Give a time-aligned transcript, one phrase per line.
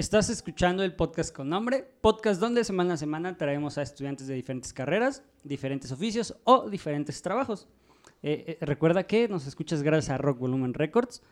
[0.00, 4.34] Estás escuchando el podcast con nombre, podcast donde semana a semana traemos a estudiantes de
[4.34, 7.68] diferentes carreras, diferentes oficios o diferentes trabajos.
[8.22, 11.22] Eh, eh, recuerda que nos escuchas gracias a Rock Volumen Records.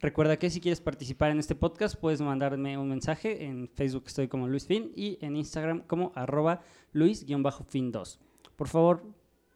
[0.00, 3.44] Recuerda que si quieres participar en este podcast puedes mandarme un mensaje.
[3.44, 6.62] En Facebook estoy como Luis Fin y en Instagram como arroba
[6.94, 8.18] Luis-Fin2.
[8.56, 9.04] Por favor,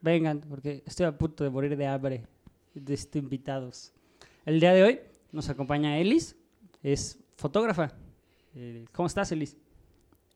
[0.00, 2.24] vengan porque estoy a punto de morir de hambre
[2.72, 3.92] de estos invitados.
[4.46, 5.00] El día de hoy
[5.32, 6.36] nos acompaña Elis,
[6.84, 7.96] es fotógrafa.
[8.54, 9.56] Eh, ¿Cómo estás, Elis?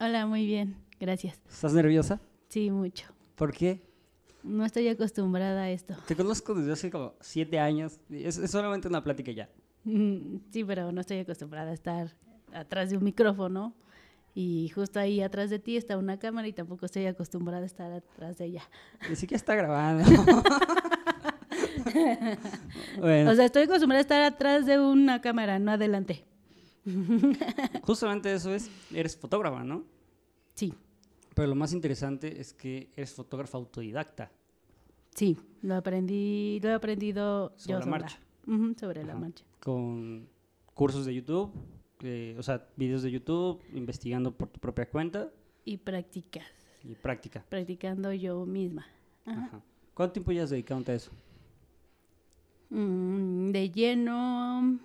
[0.01, 1.41] Hola, muy bien, gracias.
[1.49, 2.21] ¿Estás nerviosa?
[2.49, 3.07] Sí, mucho.
[3.37, 3.83] ¿Por qué?
[4.43, 5.95] No estoy acostumbrada a esto.
[6.07, 8.01] Te conozco desde hace como siete años.
[8.11, 9.49] Es, es solamente una plática ya.
[9.85, 12.15] Mm, Sí, pero no estoy acostumbrada a estar
[12.53, 13.75] atrás de un micrófono
[14.35, 17.93] y justo ahí atrás de ti está una cámara y tampoco estoy acostumbrada a estar
[17.93, 18.63] atrás de ella.
[19.09, 20.05] Ni siquiera está grabando.
[22.99, 26.25] bueno, O sea, estoy acostumbrada a estar atrás de una cámara, no adelante.
[27.83, 29.85] justamente eso es, eres fotógrafa, ¿no?
[30.55, 30.73] Sí,
[31.35, 34.31] Pero lo más interesante es que eres fotógrafa autodidacta.
[35.15, 37.91] sí, lo aprendí, lo he aprendido Sobre yo la sola.
[37.99, 38.19] marcha.
[38.79, 39.45] Sobre la marcha.
[39.61, 40.29] Con
[40.75, 41.53] cursos de YouTube,
[42.01, 45.31] eh, o sea, videos de YouTube, investigando por tu propia cuenta
[45.65, 46.45] Y practicas,
[46.83, 47.45] y práctica.
[47.49, 48.85] practicando yo misma.
[49.25, 49.45] Ajá.
[49.47, 49.63] Ajá.
[49.95, 51.13] ¿Cuánto tiempo ya has dedicado a eso?
[52.71, 54.79] Mm, de lleno,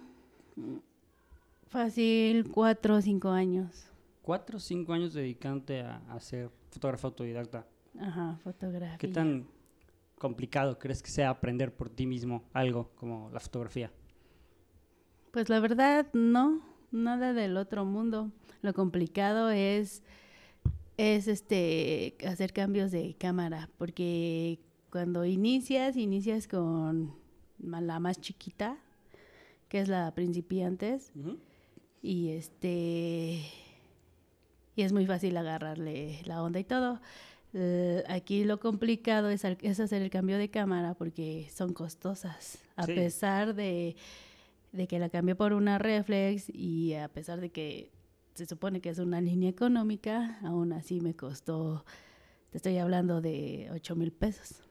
[1.70, 3.90] fácil, cuatro o cinco años.
[4.22, 7.66] Cuatro o cinco años dedicándote a, a ser fotógrafa autodidacta.
[8.00, 8.98] Ajá, fotografía.
[8.98, 9.48] ¿Qué tan
[10.18, 13.92] complicado crees que sea aprender por ti mismo algo como la fotografía?
[15.32, 18.32] Pues la verdad, no, nada del otro mundo.
[18.62, 20.04] Lo complicado es,
[20.98, 24.60] es este, hacer cambios de cámara, porque
[24.92, 27.14] cuando inicias, inicias con
[27.60, 28.78] la más chiquita,
[29.70, 31.12] que es la principiantes,
[32.02, 33.42] y este
[34.76, 37.02] y es muy fácil agarrarle la onda y todo.
[37.54, 42.60] Eh, aquí lo complicado es, al- es hacer el cambio de cámara porque son costosas.
[42.76, 42.94] A Sí.
[42.94, 43.96] pesar de,
[44.74, 47.92] de que la cambié por una reflex y a pesar de que
[48.36, 51.84] se supone que es una línea económica, aún así me costó,
[52.52, 54.62] te estoy hablando de 8 mil pesos.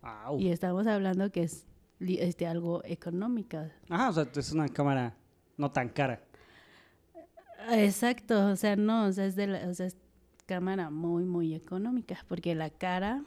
[0.00, 0.40] Au.
[0.40, 1.66] Y estamos hablando que es
[2.00, 3.70] li- este, algo económica.
[3.88, 5.14] Ajá, o sea, es una cámara
[5.56, 6.20] no tan cara.
[7.70, 9.96] Exacto, o sea, no, o sea, es de la, o sea, es
[10.46, 13.24] cámara muy, muy económica, porque la cara,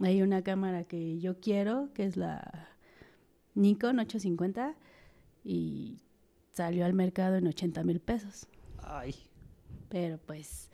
[0.00, 2.68] hay una cámara que yo quiero, que es la
[3.54, 4.76] Nikon 850,
[5.44, 6.00] y
[6.52, 8.46] salió al mercado en 80 mil pesos,
[8.82, 9.14] Ay.
[9.88, 10.70] pero pues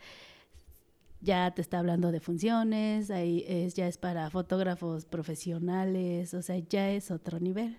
[1.21, 6.57] ya te está hablando de funciones, ahí es, ya es para fotógrafos profesionales, o sea,
[6.59, 7.77] ya es otro nivel.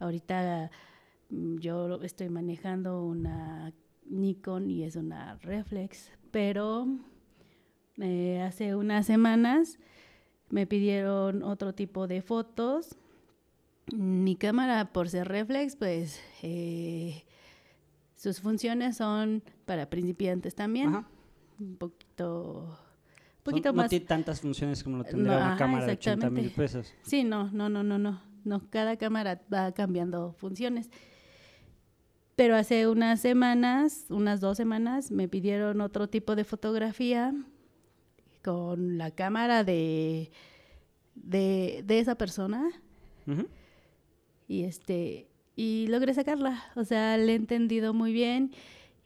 [0.00, 0.70] Ahorita
[1.28, 3.72] mm, yo estoy manejando una
[4.10, 6.86] Nikon y es una reflex, pero
[7.98, 9.78] eh, hace unas semanas
[10.50, 12.96] me pidieron otro tipo de fotos.
[13.92, 17.24] Mi cámara, por ser reflex, pues eh,
[18.16, 20.88] sus funciones son para principiantes también.
[20.90, 21.08] Ajá.
[21.58, 22.78] Un poquito,
[23.42, 23.90] poquito no más.
[23.90, 26.92] tiene tantas funciones como lo tendría No, una ajá, cámara de 80 mil pesos.
[27.02, 28.20] Sí, no, no, no, no, no.
[28.44, 30.88] No, cada cámara va cambiando funciones.
[32.40, 37.34] Pero hace unas semanas, unas dos semanas, me pidieron otro tipo de fotografía
[38.42, 40.30] con la cámara de,
[41.14, 42.70] de, de esa persona
[44.48, 46.64] y este y logré sacarla.
[46.76, 48.52] O sea, le he entendido muy bien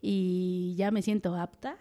[0.00, 1.76] y ya me siento apta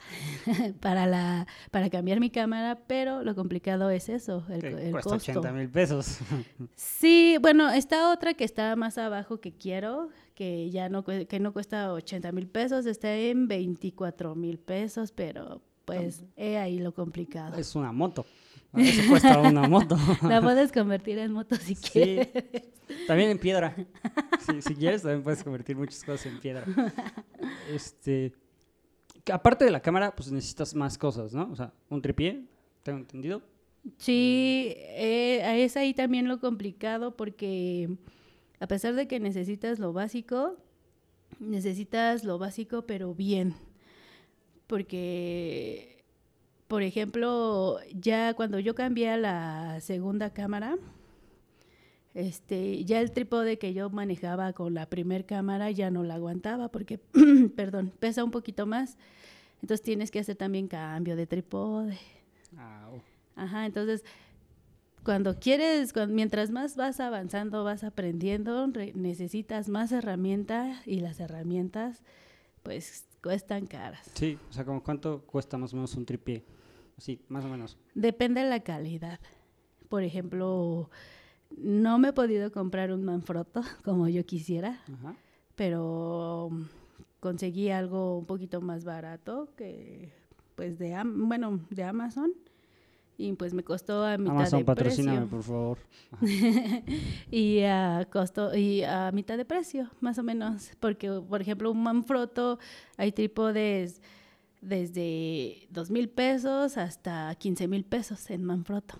[0.80, 5.31] para la para cambiar mi cámara, pero lo complicado es eso, el, el cuesta costo.
[5.40, 6.18] 80 mil pesos.
[6.75, 11.53] Sí, bueno, está otra que está más abajo que quiero, que ya no, que no
[11.53, 17.57] cuesta 80 mil pesos, está en 24 mil pesos, pero pues he ahí lo complicado.
[17.57, 18.25] es una moto.
[18.75, 19.95] Eso cuesta una moto.
[20.23, 21.91] La puedes convertir en moto si Sí.
[21.91, 22.29] quieres.
[23.07, 23.75] También en piedra.
[24.43, 26.66] Si, si quieres, también puedes convertir muchas cosas en piedra.
[27.72, 28.33] Este,
[29.31, 31.49] aparte de la cámara, pues necesitas más cosas, ¿no?
[31.49, 32.43] O sea, un tripié,
[32.84, 33.41] tengo entendido.
[33.97, 37.96] Sí, eh, es ahí también lo complicado porque
[38.63, 40.55] a pesar de que necesitas lo básico,
[41.37, 43.55] necesitas lo básico pero bien.
[44.67, 46.05] Porque,
[46.69, 50.77] por ejemplo, ya cuando yo cambié a la segunda cámara,
[52.13, 56.69] este, ya el trípode que yo manejaba con la primer cámara ya no la aguantaba
[56.69, 56.99] porque,
[57.57, 58.97] perdón, pesa un poquito más.
[59.61, 61.97] Entonces tienes que hacer también cambio de trípode.
[62.57, 63.01] Au.
[63.35, 64.05] Ajá, entonces
[65.03, 72.03] cuando quieres, mientras más vas avanzando, vas aprendiendo, re- necesitas más herramientas y las herramientas
[72.64, 74.09] pues cuestan caras.
[74.14, 76.46] Sí, o sea, como cuánto cuesta más o menos un tripié.
[76.97, 77.78] Sí, más o menos.
[77.96, 79.20] Depende de la calidad.
[79.90, 80.90] Por ejemplo,
[81.58, 85.16] no me he podido comprar un Manfrotto como yo quisiera, Ajá.
[85.56, 86.49] pero
[87.20, 90.14] conseguí algo un poquito más barato que
[90.56, 92.32] pues de bueno, de Amazon
[93.17, 95.37] y pues me costó a mitad Amazon, de patrocíname, precio.
[95.37, 95.77] por favor.
[97.31, 101.83] y a costo y a mitad de precio, más o menos, porque por ejemplo, un
[101.83, 102.59] Manfrotto
[102.97, 104.01] hay trípodes
[104.61, 108.99] desde dos mil pesos hasta 15 mil pesos en Manfrotto.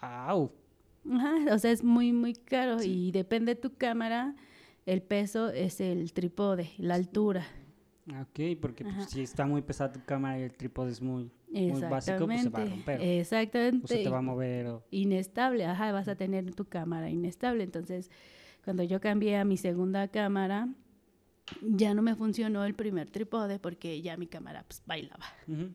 [0.00, 4.34] Ajá, o sea, es muy, muy caro y depende de tu cámara,
[4.86, 7.46] el peso es el trípode, la altura.
[8.08, 11.80] Ok, porque pues, si está muy pesada tu cámara y el trípode es muy, muy
[11.82, 13.00] básico, pues se va a romper.
[13.00, 13.84] Exactamente.
[13.84, 14.66] o se te va a mover.
[14.66, 17.64] o- Inestable, ajá, vas a tener tu cámara inestable.
[17.64, 18.10] Entonces,
[18.64, 20.68] cuando yo cambié a mi segunda cámara,
[21.62, 25.24] ya no me funcionó el primer trípode porque ya mi cámara pues, bailaba.
[25.46, 25.68] Ujú.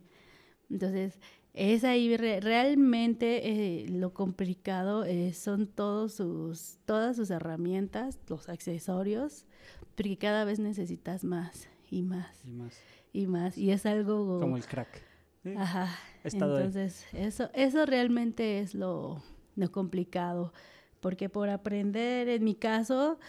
[0.70, 1.20] Entonces,
[1.54, 3.50] es ahí re- realmente
[3.84, 9.46] eh, lo complicado eh, son todos sus, todas sus herramientas, los accesorios,
[9.96, 12.80] porque cada vez necesitas más y más Y más.
[13.14, 13.58] y más.
[13.58, 14.40] Y es algo...
[14.40, 15.02] Como el crack.
[15.58, 15.86] Ajá.
[16.24, 16.32] ahí.
[16.34, 19.22] Entonces, eso, eso realmente es lo,
[19.56, 20.54] lo complicado.
[21.00, 23.20] Porque por aprender, en mi caso,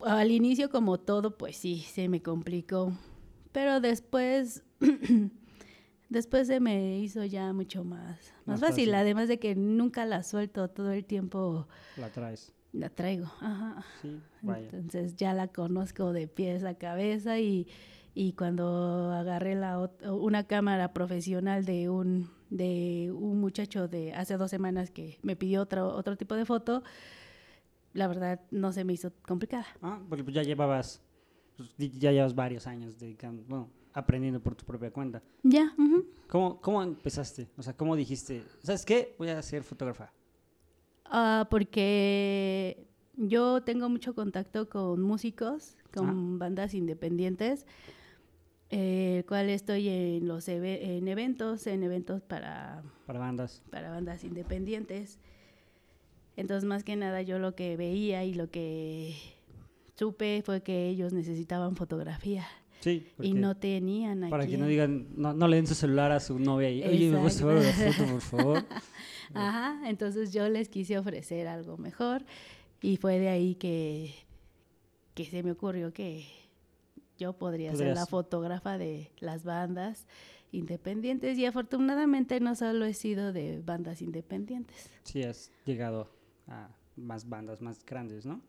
[0.00, 2.92] al inicio como todo, pues sí, se me complicó.
[3.50, 4.62] Pero después,
[6.08, 8.84] después se me hizo ya mucho más, Más más, fácil.
[8.86, 8.94] fácil.
[8.94, 11.66] Además de que nunca la suelto, todo el tiempo
[11.96, 12.52] La traes.
[12.72, 13.26] la traigo.
[13.40, 13.84] Ajá.
[14.00, 14.68] Sí, vaya.
[14.72, 17.66] Entonces ya la conozco de pies a cabeza y,
[18.14, 24.50] y cuando agarré la, una cámara profesional de un, de un muchacho de hace dos
[24.50, 26.82] semanas que me pidió otro, otro tipo de foto,
[27.94, 29.66] la verdad no se me hizo complicada.
[29.80, 31.02] Ah, porque pues ya llevabas,
[31.56, 35.22] pues, ya llevas varios años dedicando, bueno, aprendiendo por tu propia cuenta.
[35.42, 36.06] Ya, ujú.
[36.28, 37.48] ¿Cómo, ¿Cómo empezaste?
[37.56, 39.14] O sea, ¿cómo dijiste, ¿sabes qué?
[39.18, 40.12] Voy a ser fotógrafa.
[41.04, 42.86] Ah, porque
[43.16, 47.66] yo tengo mucho contacto con músicos, con bandas independientes,
[48.72, 53.62] eh, el cual estoy en los eve- en eventos, en eventos para Para bandas.
[53.70, 55.18] para bandas independientes.
[56.36, 59.14] Entonces, más que nada, yo lo que veía y lo que
[59.96, 62.46] supe fue que ellos necesitaban fotografía
[62.80, 63.06] Sí.
[63.20, 64.30] y no tenían aquí.
[64.30, 67.10] Para que no digan, no, no le den su celular a su novia y, oye,
[67.10, 68.64] ¿me puedes tomar una foto, por favor?
[69.34, 72.24] Ajá, entonces yo les quise ofrecer algo mejor
[72.80, 74.14] y fue de ahí que,
[75.14, 76.24] que se me ocurrió que
[77.22, 80.06] yo podría ser la fotógrafa de las bandas
[80.50, 84.90] independientes y afortunadamente no solo he sido de bandas independientes.
[85.04, 86.08] Sí, has llegado
[86.48, 88.40] a más bandas más grandes, ¿no?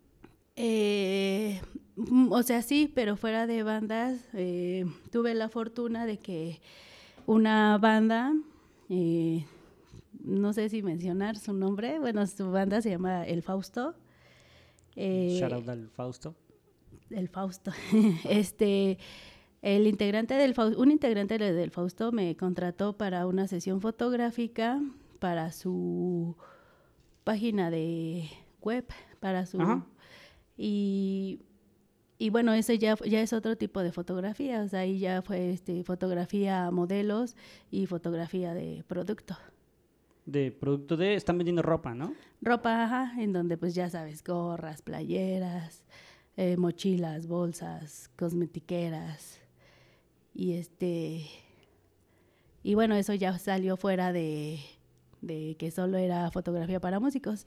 [0.56, 1.62] Eh,
[1.96, 6.60] mm, o sea, sí, pero fuera de bandas, eh, tuve la fortuna de que
[7.26, 8.34] una banda,
[8.90, 9.46] eh,
[10.24, 13.96] no sé si mencionar su nombre, bueno, su banda se llama El Fausto.
[14.96, 16.36] eh, Shout out al Fausto.
[17.14, 17.72] El Fausto.
[18.30, 18.98] este,
[19.62, 24.82] el integrante del Fausto, un integrante de- del Fausto me contrató para una sesión fotográfica
[25.20, 26.36] para su
[27.24, 28.30] página de
[28.62, 28.86] web,
[29.20, 29.86] para su Ajá.
[30.58, 31.40] y
[32.20, 35.52] y bueno, ese ya ya es otro tipo de fotografía, o sea, ahí ya fue
[35.52, 37.36] este fotografía a modelos
[37.72, 39.36] y fotografía de producto.
[40.26, 42.14] De producto de, están vendiendo ropa, ¿no?
[42.42, 45.84] Ropa, ajá, en donde pues ya sabes, gorras, playeras,
[46.38, 49.40] eh, mochilas, bolsas, cosmetiqueras.
[50.34, 51.26] Y este.
[52.64, 54.60] Y bueno, eso ya salió fuera de,
[55.22, 57.46] de que solo era fotografía para músicos.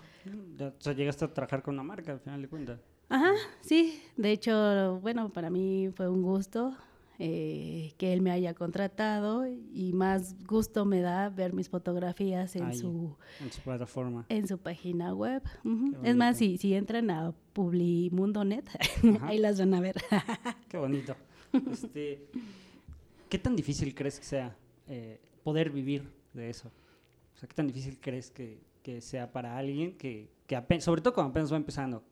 [0.57, 2.81] Ya, o sea, llegaste a trabajar con una marca, al final de cuentas.
[3.09, 4.03] Ajá, sí.
[4.17, 6.77] De hecho, bueno, para mí fue un gusto
[7.19, 12.65] eh, que él me haya contratado y más gusto me da ver mis fotografías en
[12.65, 12.79] Ahí.
[12.79, 14.27] su En su plataforma.
[14.29, 15.43] en su página web.
[16.03, 18.65] Es más, si, si entran a Publimundo.net,
[19.23, 19.97] ahí las van a ver.
[20.69, 21.17] Qué bonito.
[21.71, 22.29] Este,
[23.29, 24.57] ¿Qué tan difícil crees que sea
[24.87, 26.71] eh, poder vivir de eso?
[27.35, 31.01] O sea, ¿qué tan difícil crees que, que sea para alguien que, que apenas, sobre
[31.03, 32.03] todo cuando apenas va empezando?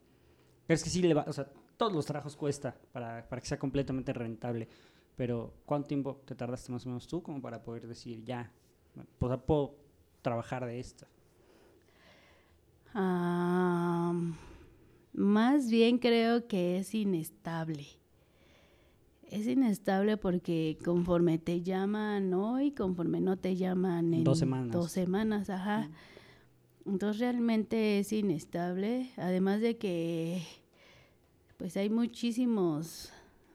[0.66, 1.46] ¿Crees que sí le va, o sea,
[1.76, 4.68] todos los trabajos cuesta para, para que sea completamente rentable,
[5.16, 8.50] pero ¿cuánto tiempo te tardaste más o menos tú como para poder decir, ya,
[9.18, 9.76] pues, puedo
[10.22, 11.06] trabajar de esto?
[15.12, 17.86] Más bien creo que es inestable.
[19.30, 24.72] Es inestable porque conforme te llaman hoy, conforme no te llaman en Dos semanas.
[24.72, 25.90] dos semanas, ajá.
[26.86, 30.42] Entonces realmente es inestable, además de que
[31.56, 33.10] pues hay muchísimos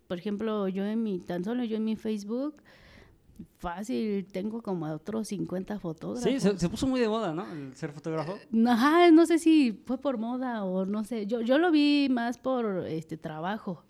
[0.09, 2.55] por ejemplo, yo en mi, tan solo yo en mi Facebook,
[3.59, 6.23] fácil, tengo como otros 50 fotógrafos.
[6.23, 7.45] Sí, se, se puso muy de moda, ¿no?
[7.51, 8.35] El ser fotógrafo.
[8.67, 11.27] Ajá, no sé si fue por moda o no sé.
[11.27, 13.83] Yo, yo lo vi más por este trabajo.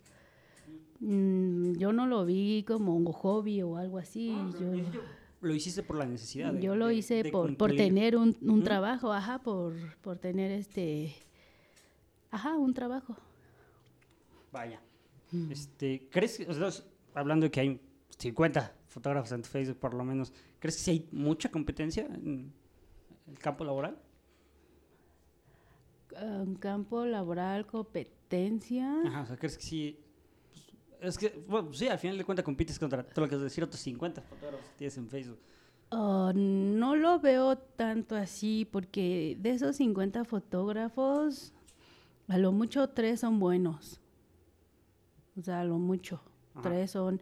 [1.00, 4.28] Mm, yo no lo vi como un hobby o algo así.
[4.60, 5.00] yo,
[5.40, 6.52] Lo hiciste por la necesidad.
[6.52, 9.72] de- yo lo hice de por, por tener un, un trabajo, ajá, por,
[10.02, 11.14] por tener este,
[12.30, 13.16] ajá, un trabajo.
[14.52, 14.82] Vaya.
[15.50, 16.84] Este, ¿crees que, o sea,
[17.14, 17.80] hablando de que hay
[18.18, 22.52] 50 fotógrafos en Facebook por lo menos, ¿crees que sí hay mucha competencia en
[23.28, 23.98] el campo laboral?
[26.20, 29.02] Un campo laboral, competencia.
[29.06, 29.98] Ajá, o sea, ¿crees que sí?
[30.50, 30.70] Pues,
[31.00, 33.64] es que, bueno, sí, al final de cuentas compites contra, todo lo que es decir,
[33.64, 35.38] otros 50 fotógrafos que tienes en Facebook.
[35.92, 41.52] Ah, no lo veo tanto así porque de esos 50 fotógrafos,
[42.28, 44.00] a lo mucho tres son buenos.
[45.40, 46.20] O sea, lo mucho.
[46.54, 46.62] Ajá.
[46.68, 47.20] Tres son,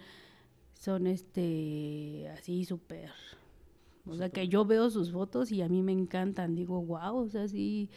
[0.75, 3.11] son este, así súper.
[4.07, 6.55] O sea, que yo veo sus fotos y a mí me encantan.
[6.55, 7.91] Digo, wow, o sea, sí,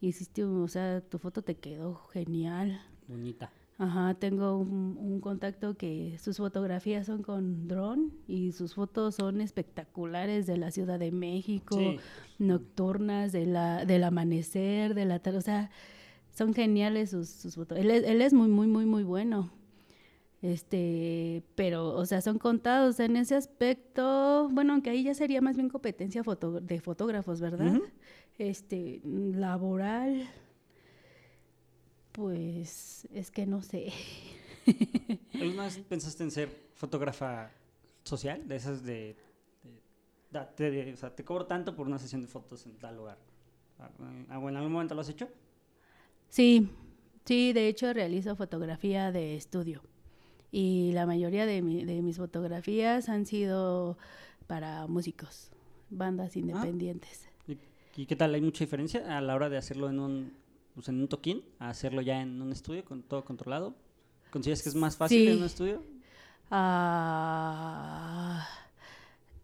[0.00, 2.80] hiciste, o sea, tu foto te quedó genial.
[3.08, 3.50] Bonita.
[3.80, 9.40] Ajá, tengo un, un contacto que sus fotografías son con dron y sus fotos son
[9.40, 11.96] espectaculares de la Ciudad de México, Sí.
[12.40, 15.70] nocturnas, de la, del amanecer, de la tarde, o sea,
[16.34, 17.78] son geniales sus, sus fotos.
[17.78, 19.50] Él es, él es muy, muy, muy, muy bueno.
[20.40, 25.56] Este, pero, o sea, son contados en ese aspecto, bueno, aunque ahí ya sería más
[25.56, 27.76] bien competencia foto- de fotógrafos, ¿verdad?
[28.38, 30.28] Este, laboral,
[32.12, 33.92] pues es que no sé.
[35.40, 37.50] ¿Alguna vez pensaste en ser fotógrafa
[38.04, 38.46] social?
[38.46, 39.16] De esas de...
[40.32, 43.18] o sea, te cobro tanto por una sesión de fotos en tal lugar.
[43.78, 45.28] Ah, ¿En algún momento lo has hecho?
[46.28, 46.68] Sí,
[47.24, 49.82] sí, de hecho realizo fotografía de estudio
[50.50, 53.98] y la mayoría de, mi- de mis fotografías han sido
[54.46, 55.50] para músicos,
[55.90, 57.28] bandas independientes.
[57.46, 57.58] ¿Y,
[58.00, 58.34] y qué tal?
[58.34, 60.32] ¿Hay mucha diferencia a la hora de hacerlo en un,
[60.74, 63.74] pues, en un toquín a hacerlo ya en un estudio con todo controlado?
[64.30, 65.28] ¿Consideras que es más fácil Sí.
[65.32, 65.82] en un estudio?
[66.50, 68.46] Ah,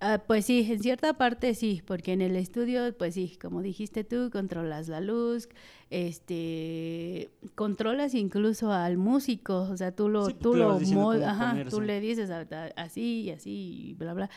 [0.04, 4.04] ah, pues sí, en cierta parte sí, porque en el estudio, pues sí, como dijiste
[4.04, 5.48] tú, controlas la luz,
[5.90, 11.64] este, controlas incluso al músico, o sea, tú lo, Sí, pues, tú lo cómo ajá,
[11.70, 13.50] tú le dices a- a- así y así
[13.90, 14.30] y bla, bla.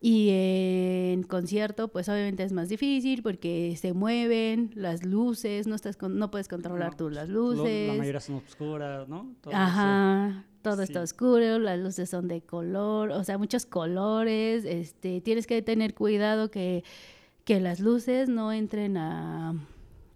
[0.00, 5.96] Y en concierto, pues obviamente es más difícil porque se mueven las luces, no estás
[5.96, 7.88] con- no puedes controlar No, tú las Lo- luces.
[7.88, 9.34] La mayoría son oscuras, ¿no?
[9.40, 10.44] Todo eso.
[10.64, 11.04] Todo está Sí.
[11.12, 16.50] oscuro, las luces son de color, o sea, muchos colores, este, tienes que tener cuidado
[16.50, 16.82] que,
[17.44, 19.54] que las luces no entren a,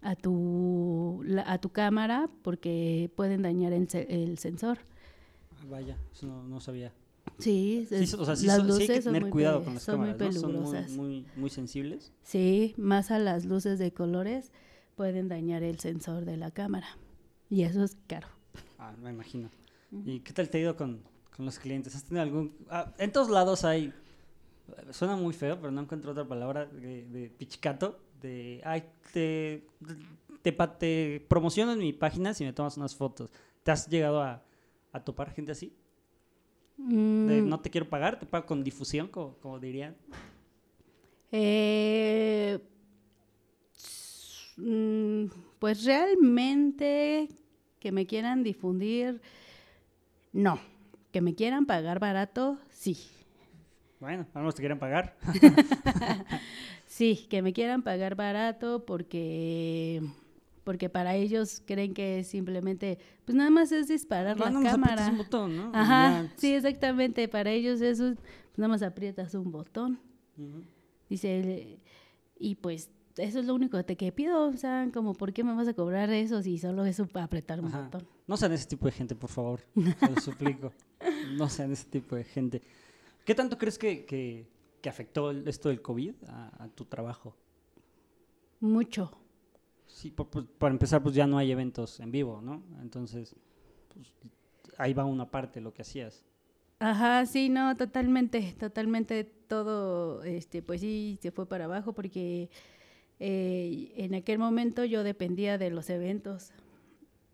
[0.00, 4.78] a, tu, la- a tu cámara porque pueden dañar el, se- el sensor.
[5.52, 6.92] Ah, Vaya, eso no, no sabía.
[7.38, 9.74] Sí, es- o sea, sí, las son- sí hay luces que tener muy cuidado con
[9.74, 10.40] las son muy cámaras, ¿no?
[10.40, 12.10] Son muy, muy, muy sensibles.
[12.22, 14.50] Sí, más a las luces de colores
[14.96, 16.88] pueden dañar el sensor de la cámara
[17.50, 18.28] y eso es caro.
[18.78, 19.50] Ah, me imagino.
[20.04, 21.02] ¿Y qué tal te ha ido con,
[21.34, 21.94] con los clientes?
[21.94, 22.54] ¿Has tenido algún...?
[22.70, 23.92] ah, en todos lados hay...
[24.90, 27.98] Suena muy feo, pero no encuentro otra palabra de, de pichicato.
[28.20, 29.66] De, ay, te,
[30.42, 33.30] te, te promociono en mi página si me tomas unas fotos.
[33.62, 34.42] ¿Te has llegado a,
[34.92, 35.74] a topar gente así?
[37.26, 39.96] De, Mm, no te quiero pagar, te pago con difusión, como, como dirían.
[41.32, 42.58] Eh,
[44.56, 45.24] mm,
[45.58, 47.28] pues realmente
[47.80, 49.20] que me quieran difundir,
[50.32, 50.58] no.
[51.12, 52.98] Que me quieran pagar barato, sí.
[54.00, 55.16] Bueno, a lo mejor te quieren pagar.
[56.88, 60.02] Sí, que me quieran pagar barato porque
[60.64, 65.08] porque para ellos creen que simplemente, pues nada más es disparar la cámara.
[65.10, 65.70] un botón, ¿no?
[65.74, 67.28] Ajá, ya, sí, exactamente.
[67.28, 70.00] Para ellos eso, es, pues nada más aprietas un botón.
[70.36, 70.64] ujú.
[71.08, 71.78] Dice, él,
[72.38, 75.54] y pues eso es lo único que te pido, o sea, como, ¿por qué me
[75.54, 77.82] vas a cobrar eso si solo es para apretar un Ajá.
[77.82, 78.06] botón?
[78.26, 79.60] No sean ese tipo de gente, por favor.
[80.00, 80.72] Se lo suplico.
[81.36, 82.62] No sean ese tipo de gente.
[83.24, 84.46] ¿Qué tanto crees que, que,
[84.80, 87.36] que afectó esto del COVID a, a tu trabajo?
[88.60, 89.10] Mucho.
[89.86, 92.62] Sí, por- por- para empezar, pues ya no hay eventos en vivo, ¿no?
[92.82, 93.34] Entonces,
[93.92, 94.12] pues,
[94.76, 96.24] ahí va una parte lo que hacías.
[96.80, 102.50] Ajá, sí, no, totalmente, totalmente todo, este, pues sí, se fue para abajo porque
[103.20, 106.52] eh, en aquel momento yo dependía de los eventos.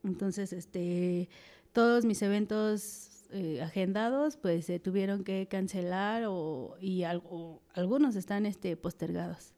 [0.03, 1.29] Entonces, este,
[1.73, 8.77] todos mis eventos eh, agendados, pues se tuvieron que cancelar o, y algunos están, este,
[8.77, 9.55] postergados.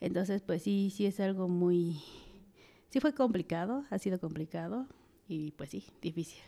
[0.00, 2.00] Entonces, pues sí, sí es algo muy,
[2.88, 4.86] sí fue complicado, ha sido complicado
[5.28, 6.40] y pues sí, difícil.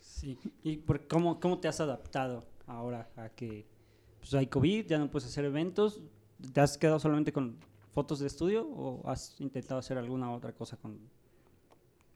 [0.00, 0.36] Sí.
[0.64, 3.66] ¿Y por, cómo, cómo te has adaptado ahora a que
[4.18, 6.02] pues, hay COVID, ya no puedes hacer eventos?
[6.52, 7.56] ¿Te has quedado solamente con
[7.98, 11.00] fotos de estudio o has intentado hacer alguna otra cosa con,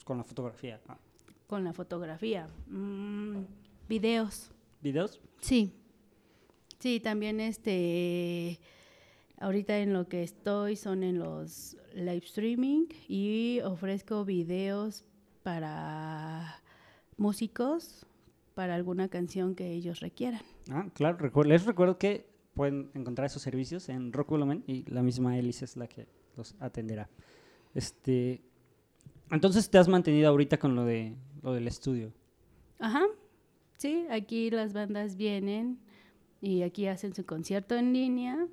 [0.04, 0.80] con la fotografía?
[0.86, 0.96] Ah,
[1.48, 2.46] Con la fotografía.
[2.68, 3.38] Mm,
[3.88, 4.52] videos.
[4.80, 5.20] ¿Videos?
[5.40, 5.74] Sí.
[6.78, 8.60] Sí, también este.
[9.40, 15.02] Ahorita en lo que estoy son en los live streaming y ofrezco videos
[15.42, 16.62] para
[17.16, 18.06] músicos
[18.54, 20.42] para alguna canción que ellos requieran.
[20.70, 24.32] Ah, claro, les recuerdo que pueden encontrar esos servicios en Rock
[24.66, 26.06] y la misma Elis es la que
[26.36, 27.08] los atenderá.
[27.74, 28.42] Este,
[29.30, 32.12] entonces te has mantenido ahorita con lo de lo del estudio.
[32.78, 33.04] Ajá.
[33.76, 35.78] Sí, aquí las bandas vienen
[36.40, 38.46] y aquí hacen su concierto en línea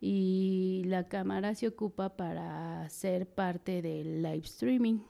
[0.00, 5.00] y la cámara se ocupa para ser parte del live streaming.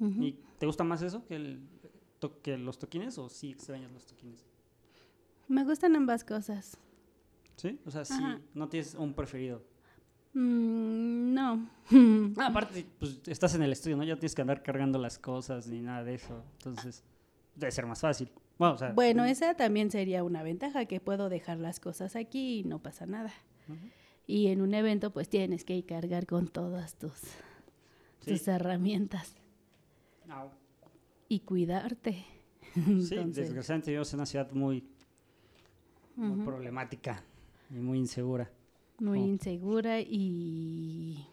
[0.00, 0.22] Ujú.
[0.22, 1.60] ¿Y te gusta más eso que, el
[2.42, 4.49] que los toquines o sí extrañas los toquines?
[5.50, 6.78] Me gustan ambas cosas.
[7.56, 7.78] ¿Sí?
[7.84, 8.40] O sea, sí, Ajá.
[8.54, 9.62] no tienes un preferido.
[10.32, 11.68] Mm, no.
[12.38, 14.04] Ah, aparte, pues estás en el estudio, ¿no?
[14.04, 16.44] Ya tienes que andar cargando las cosas ni nada de eso.
[16.58, 17.02] Entonces,
[17.56, 18.30] debe ser más fácil.
[18.58, 22.60] Bueno, o sea, Bueno, esa también sería una ventaja, que puedo dejar las cosas aquí
[22.60, 23.32] y no pasa nada.
[24.26, 27.12] Y en un evento pues tienes que cargar con todas tus,
[28.20, 28.30] Sí.
[28.32, 29.34] tus herramientas
[31.28, 32.24] y cuidarte.
[32.74, 32.78] Sí,
[33.16, 34.84] Entonces, desgraciadamente vivimos en una ciudad muy,
[36.28, 37.22] muy problemática
[37.70, 38.50] y muy insegura.
[38.98, 39.26] muy Oh.
[39.26, 41.26] insegura y,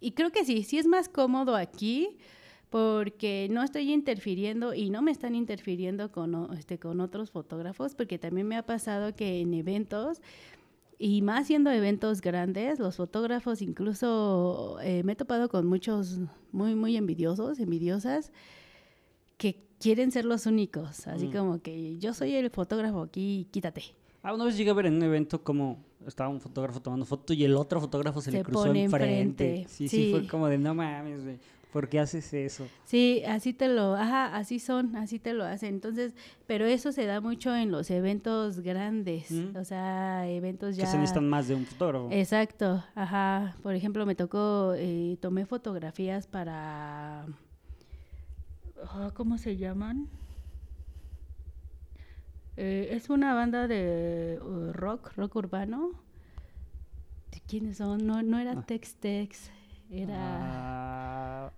[0.00, 2.16] y creo que sí, sí es más cómodo aquí
[2.70, 8.18] porque no estoy interfiriendo y no me están interfiriendo con, este, con otros fotógrafos porque
[8.18, 10.20] también me ha pasado que en eventos
[10.98, 16.18] y más siendo eventos grandes, los fotógrafos incluso eh, me he topado con muchos
[16.50, 18.32] muy, muy envidiosos, envidiosas,
[19.36, 21.32] que quieren ser los únicos, así Mm.
[21.32, 23.82] como que yo soy el fotógrafo aquí, quítate.
[24.22, 27.32] Ah, una vez llegué a ver en un evento como estaba un fotógrafo tomando foto
[27.32, 29.20] y el otro fotógrafo se, le cruzó enfrente.
[29.20, 31.38] enfrente, Sí, sí, fue como de no mames, güey.
[31.72, 32.66] ¿Por qué haces eso?
[32.86, 35.74] Sí, así te lo, ajá, así son, así te lo hacen.
[35.74, 36.14] Entonces,
[36.46, 39.54] pero eso se da mucho en los eventos grandes, Mm.
[39.54, 40.84] o sea, eventos ya.
[40.84, 42.08] Que se necesitan más de un fotógrafo.
[42.10, 43.54] Exacto, ajá.
[43.62, 47.26] Por ejemplo, me tocó, eh, tomé fotografías para,
[48.86, 50.08] ah, ¿cómo se llaman?
[52.56, 55.90] Eh, es una banda de uh, rock, rock urbano.
[57.32, 58.06] ¿De quiénes son?
[58.06, 58.64] No, no era Ah.
[58.66, 59.50] Tex Tex,
[59.90, 60.16] era.
[60.18, 61.52] Ah,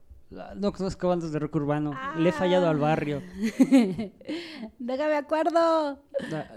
[0.57, 1.93] no conozco bandas de rock urbano.
[2.19, 3.23] Le he fallado al barrio.
[4.79, 6.03] Déjame acuerdo.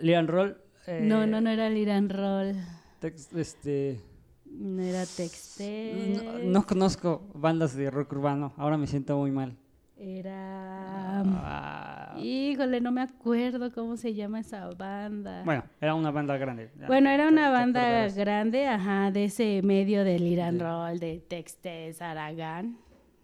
[0.02, 0.58] Lian Roll.
[0.88, 2.56] eh, No, no, no era el Irán Roll.
[3.02, 4.02] tex- este,
[4.45, 6.21] No era Textex.
[6.23, 8.54] no, no conozco bandas de rock urbano.
[8.58, 9.58] Ahora me siento muy mal.
[9.96, 11.22] Era.
[11.26, 15.44] Ah, Híjole, no me acuerdo cómo se llama esa banda.
[15.46, 16.70] bueno, era una banda grande.
[16.88, 20.60] Bueno, era una banda grande, ajá, de ese medio del Irán Sí.
[20.64, 22.78] Roll, de Textes, Aragán.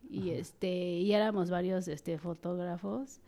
[0.09, 3.19] Y este, y éramos varios este fotógrafos.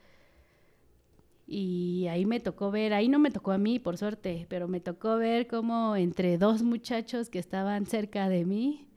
[1.47, 4.79] Y ahí me tocó ver, ahí no me tocó a mí, por suerte, pero me
[4.79, 8.87] tocó ver cómo entre dos muchachos que estaban cerca de mí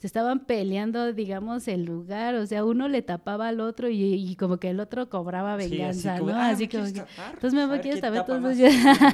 [0.00, 2.34] se estaban peleando, digamos, el lugar.
[2.34, 5.64] O sea, uno le tapaba al otro y, y como que el otro cobraba Sí,
[5.82, 6.36] así venganza, como, ¿no?
[6.36, 8.74] "Ah, así ¿me como que, entonces me ver quieres tapar, tapa entonces más".
[8.74, 9.08] yo...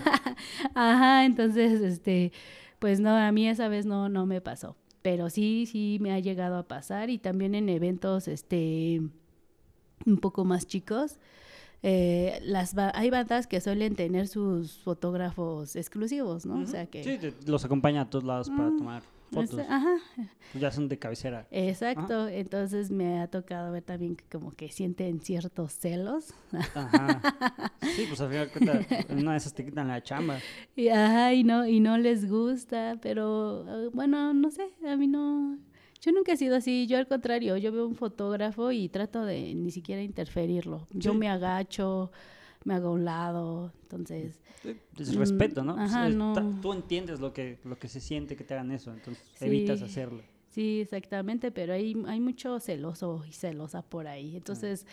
[0.75, 2.33] Ajá, entonces, este,
[2.79, 4.77] pues no, a mí esa vez no, no me pasó.
[5.03, 9.01] Pero sí, sí me ha llegado a pasar y también en eventos, este,
[10.07, 11.19] un poco más chicos.
[11.83, 16.61] eh, las ba- hay bandas que suelen tener sus fotógrafos exclusivos, ¿no?
[16.63, 17.05] O sea que...
[17.05, 18.79] Sí, los acompaña a todos lados para Mm,
[19.31, 19.61] fotos.
[19.69, 19.95] ajá,
[20.53, 21.47] Pues ya son de cabecera.
[21.51, 22.29] exacto.
[22.29, 26.33] Entonces me ha tocado ver también que como que sienten ciertos celos.
[26.75, 27.21] Ajá.
[27.97, 28.51] Sí, pues al final
[29.09, 30.39] en una de esas te quitan la chamba.
[30.75, 35.07] Y, ajá, y no, y no les gusta, pero eh, bueno, no sé, a mí
[35.07, 35.57] no,
[36.01, 39.55] yo nunca he sido así, yo al contrario, yo veo un fotógrafo y trato de
[39.55, 40.87] ni siquiera interferirlo.
[40.91, 41.19] Yo Sí.
[41.19, 42.11] me agacho,
[42.67, 44.41] me hago a un lado, entonces,
[44.99, 45.79] Es Mm, respeto, ¿no?
[45.79, 46.35] Ajá, no.
[46.61, 49.45] Tú entiendes lo que, lo que se siente que te hagan eso, entonces Sí.
[49.47, 50.23] evitas hacerlo.
[50.51, 54.87] sí, exactamente, pero hay, hay mucho celoso y celosa por ahí, entonces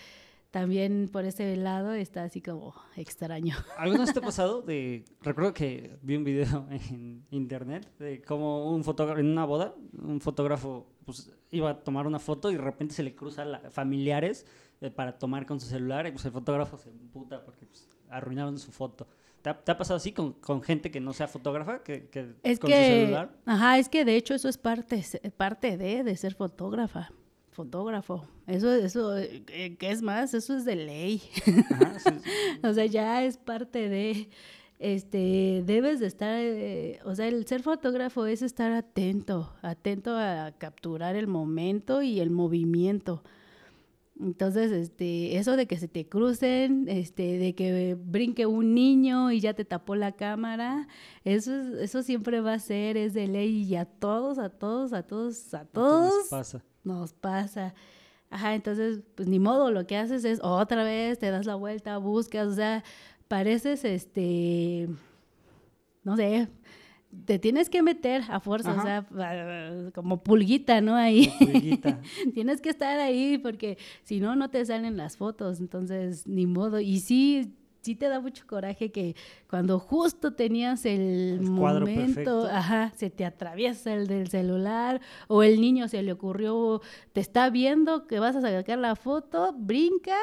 [0.52, 3.56] también por ese lado está así como extraño.
[3.80, 5.04] ¿Alguna vez te ha pasado de...
[5.22, 10.22] Recuerdo que vi un video en internet de cómo un fotógrafo, en una boda, un
[10.22, 14.46] fotógrafo pues, iba a tomar una foto y de repente se le cruza a familiares
[14.82, 18.58] eh, para tomar con su celular y pues el fotógrafo se emputa porque pues, arruinaron
[18.58, 19.08] su foto.
[19.42, 22.34] ¿Te ha, te ha pasado así con, con gente que no sea fotógrafa, que, que
[22.44, 23.32] Es con su que, celular?
[23.46, 25.04] ajá, es que de hecho eso es parte,
[25.36, 27.12] parte de, de ser fotógrafa,
[27.52, 28.26] fotógrafo.
[28.48, 30.34] Eso, eso, eh, ¿qué es más?
[30.34, 31.22] Eso es de ley.
[31.70, 32.30] Ajá, sí, sí.
[32.64, 34.30] o sea, ya es parte de,
[34.80, 40.52] este, debes de estar, eh, o sea, el ser fotógrafo es estar atento, atento a
[40.58, 43.24] capturar el momento y el movimiento.
[44.20, 49.40] Entonces, este, eso de que se te crucen, este, de que brinque un niño y
[49.40, 50.88] ya te tapó la cámara,
[51.24, 54.94] eso, es- eso siempre va a ser, es de ley y a todos, a todos,
[54.94, 56.64] a todos, a todos pasa.
[56.84, 57.74] nos pasa.
[58.30, 61.98] Ajá, entonces, pues ni modo, lo que haces es otra vez, te das la vuelta,
[61.98, 62.84] buscas, o sea,
[63.34, 64.88] pareces, este,
[66.04, 66.48] no sé,
[67.26, 70.94] te tienes que meter a fuerza, o sea, como pulguita, ¿no?
[70.94, 71.34] Ahí.
[71.40, 72.00] Pulguita.
[72.36, 76.80] Tienes que estar ahí porque si no, no te salen las fotos, entonces ni modo.
[76.80, 79.16] Y sí, sí te da mucho coraje que
[79.50, 82.46] cuando justo tenías el, El cuadro momento, perfecto.
[82.46, 86.82] ajá, se te atraviesa el del celular o el niño se le ocurrió,
[87.14, 90.18] te está viendo que vas a sacar la foto, brinca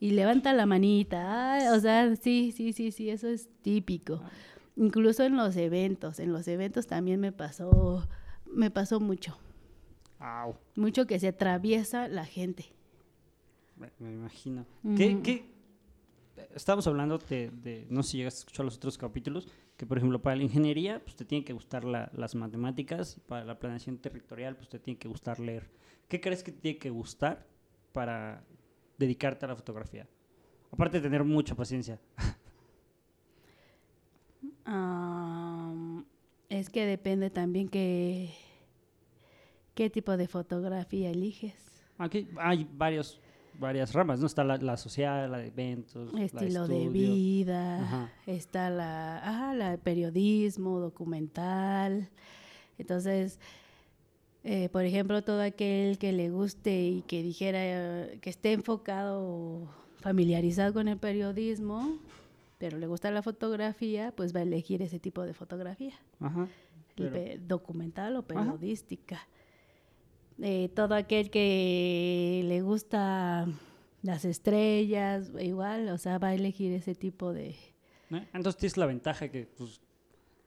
[0.00, 1.54] y levanta la manita.
[1.54, 4.20] Ay, o sea, sí, sí, sí, sí, eso es típico.
[4.76, 8.06] Incluso en los eventos, en los eventos también me pasó,
[8.44, 9.38] me pasó mucho
[10.18, 12.66] Au, mucho que se atraviesa la gente.
[13.76, 14.66] me, imagino.
[14.96, 15.44] ¿Qué?
[16.54, 19.96] Estamos hablando de, de- no sé si llegaste a escuchar los otros capítulos, que por
[19.96, 23.98] ejemplo para la ingeniería, pues te tiene que gustar la- las matemáticas, para la planeación
[23.98, 25.70] territorial, pues te tiene que gustar leer.
[26.08, 27.46] ¿Qué crees que te tiene que gustar
[27.92, 28.44] para
[28.98, 30.06] dedicarte a la fotografía?
[30.70, 31.98] Aparte de tener mucha paciencia.
[36.48, 38.30] Es que depende también qué,
[39.74, 41.54] qué tipo de fotografía eliges.
[41.98, 43.20] Aquí hay varios,
[43.58, 44.26] varias ramas, ¿no?
[44.26, 48.12] Está la, la social, la de eventos, la Estilo de vida, Ajá.
[48.26, 52.08] está la, ajá, la de periodismo, documental.
[52.78, 53.40] Entonces,
[54.46, 59.20] eh, por ejemplo, todo aquel que le guste y que dijera eh, que esté enfocado
[59.22, 59.68] o
[60.00, 61.98] familiarizado con el periodismo,
[62.58, 65.94] pero le gusta la fotografía, pues va a elegir ese tipo de fotografía.
[66.20, 66.48] Ajá.
[66.94, 69.20] pero- pe- documental o periodística.
[70.40, 73.46] Eh, todo aquel que le gusta
[74.02, 77.56] las estrellas, igual, o sea, va a elegir ese tipo de...
[78.10, 78.18] ¿no?
[78.32, 79.80] Entonces tienes la ventaja que, pues,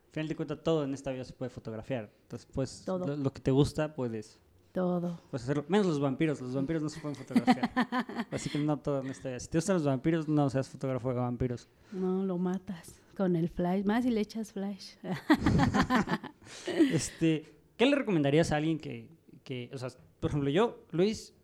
[0.10, 2.12] al final de cuentas, todo en esta vida se puede fotografiar.
[2.24, 3.06] Entonces, pues, Todo.
[3.06, 4.40] Lo, lo que te gusta, puedes,
[4.72, 5.22] Todo.
[5.30, 5.66] puedes hacerlo.
[5.68, 7.70] Menos los vampiros, los vampiros no se pueden fotografiar.
[8.32, 9.40] Así que no todo en esta vida.
[9.40, 11.70] Si te gustan los vampiros, no seas fotógrafo de vampiros.
[11.92, 14.94] No lo matas con el flash, más si le echas flash.
[16.92, 19.10] este, ¿Qué le recomendarías a alguien que,
[19.44, 21.36] que, o sea, por ejemplo, yo, Luis,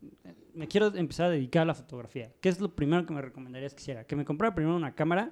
[0.56, 2.32] me quiero empezar a dedicar a la fotografía?
[2.42, 4.06] ¿Qué es lo primero que me recomendarías que hiciera?
[4.06, 5.32] ¿Que me comprara primero una cámara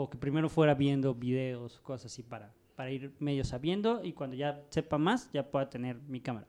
[0.00, 4.36] o que primero fuera viendo videos, cosas así para, para ir medio sabiendo y cuando
[4.36, 6.46] ya sepa más ya pueda tener mi cámara?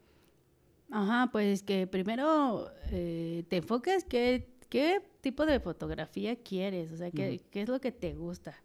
[0.91, 7.09] Ajá, pues que primero eh, te enfoques qué, qué tipo de fotografía quieres, o sea,
[7.09, 8.55] qué, qué es lo que te gusta.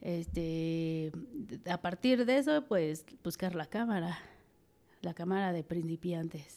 [0.00, 1.12] Este,
[1.68, 4.18] a partir de eso, pues buscar la cámara,
[5.02, 6.56] la cámara de principiantes.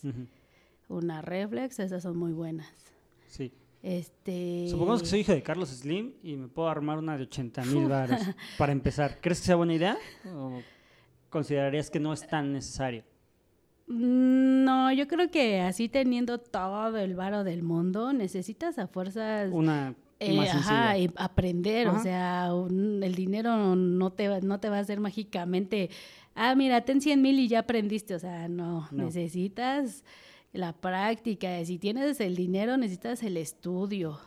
[0.88, 2.70] Una reflex, esas son muy buenas.
[3.28, 3.52] Sí.
[3.84, 7.66] Este, Supongamos que soy hijo de Carlos Slim y me puedo armar una de 80
[7.66, 8.22] mil varos
[8.58, 9.20] para empezar.
[9.22, 9.98] ¿Crees que sea buena idea?
[10.34, 10.62] ¿O
[11.30, 13.04] considerarías que no es tan necesario?
[13.88, 19.50] Mm, No, yo creo que así teniendo todo el varo del mundo, necesitas a fuerzas
[19.52, 22.00] Una Eh, ajá, y aprender, Ajá.
[22.00, 25.90] o sea, un- el dinero no te, va- no te va a hacer mágicamente,
[26.34, 29.04] ah, mira, ten 100 mil y ya aprendiste, o sea, no, No.
[29.04, 30.06] necesitas
[30.54, 34.20] la práctica, si tienes el dinero necesitas el estudio,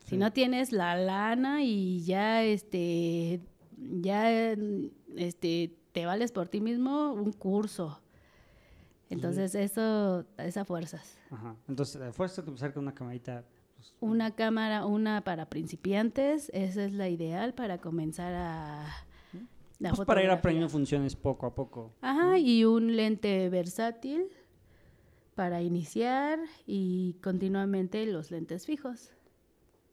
[0.00, 0.10] Sí.
[0.10, 3.40] si no tienes la lana y ya, este,
[3.78, 4.52] ya,
[5.16, 8.00] este, te vales por ti mismo, un curso.
[9.10, 11.18] Entonces, eso, esas fuerzas.
[11.30, 11.54] Ajá.
[11.68, 13.44] Entonces, a fuerza que empezar con una camarita.
[13.76, 18.86] pues, Una cámara, una para principiantes, esa es la ideal para comenzar a
[19.78, 21.92] la pues para ir aprendiendo funciones poco a poco.
[22.00, 24.26] Ajá, y un lente versátil
[25.34, 29.10] para iniciar y continuamente los lentes fijos.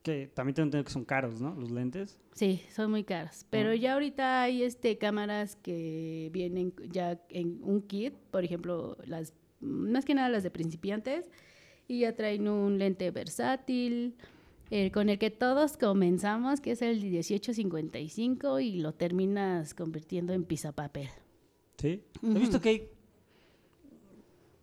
[0.03, 1.53] Que también tengo entendido que son caros, ¿no?
[1.55, 2.17] Los lentes.
[2.33, 3.75] Sí, son muy caros, pero Ah.
[3.75, 10.05] ya ahorita hay este cámaras que vienen ya en un kit, por ejemplo, las más
[10.05, 11.29] que nada las de principiantes
[11.87, 14.15] y ya traen un lente versátil
[14.71, 20.45] eh, con el que todos comenzamos, que es el 1855 y lo terminas convirtiendo en
[20.73, 21.09] papel.
[21.77, 22.01] Sí.
[22.23, 22.89] He visto que hay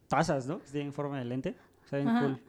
[0.09, 0.59] tazas, ¿no?
[0.61, 1.55] Que tienen forma de lente.
[1.88, 2.25] Se ven Ajá.
[2.27, 2.40] cool.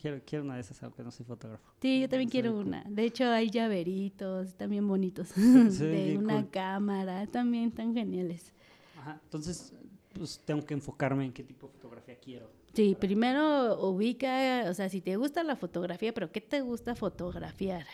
[0.00, 1.70] Quiero, quiero una de esas, aunque no soy fotógrafo.
[1.80, 2.66] Sí, yo también quiero cool.
[2.66, 2.82] una.
[2.88, 6.50] De hecho, hay llaveritos también bonitos ven de una cool.
[6.50, 8.52] cámara, también tan geniales.
[8.98, 9.20] Ajá.
[9.22, 9.72] Entonces,
[10.12, 12.50] pues tengo que enfocarme en qué tipo de fotografía quiero.
[12.74, 17.84] Sí, primero ubica, o sea, si te gusta la fotografía, pero ¿qué te gusta fotografiar?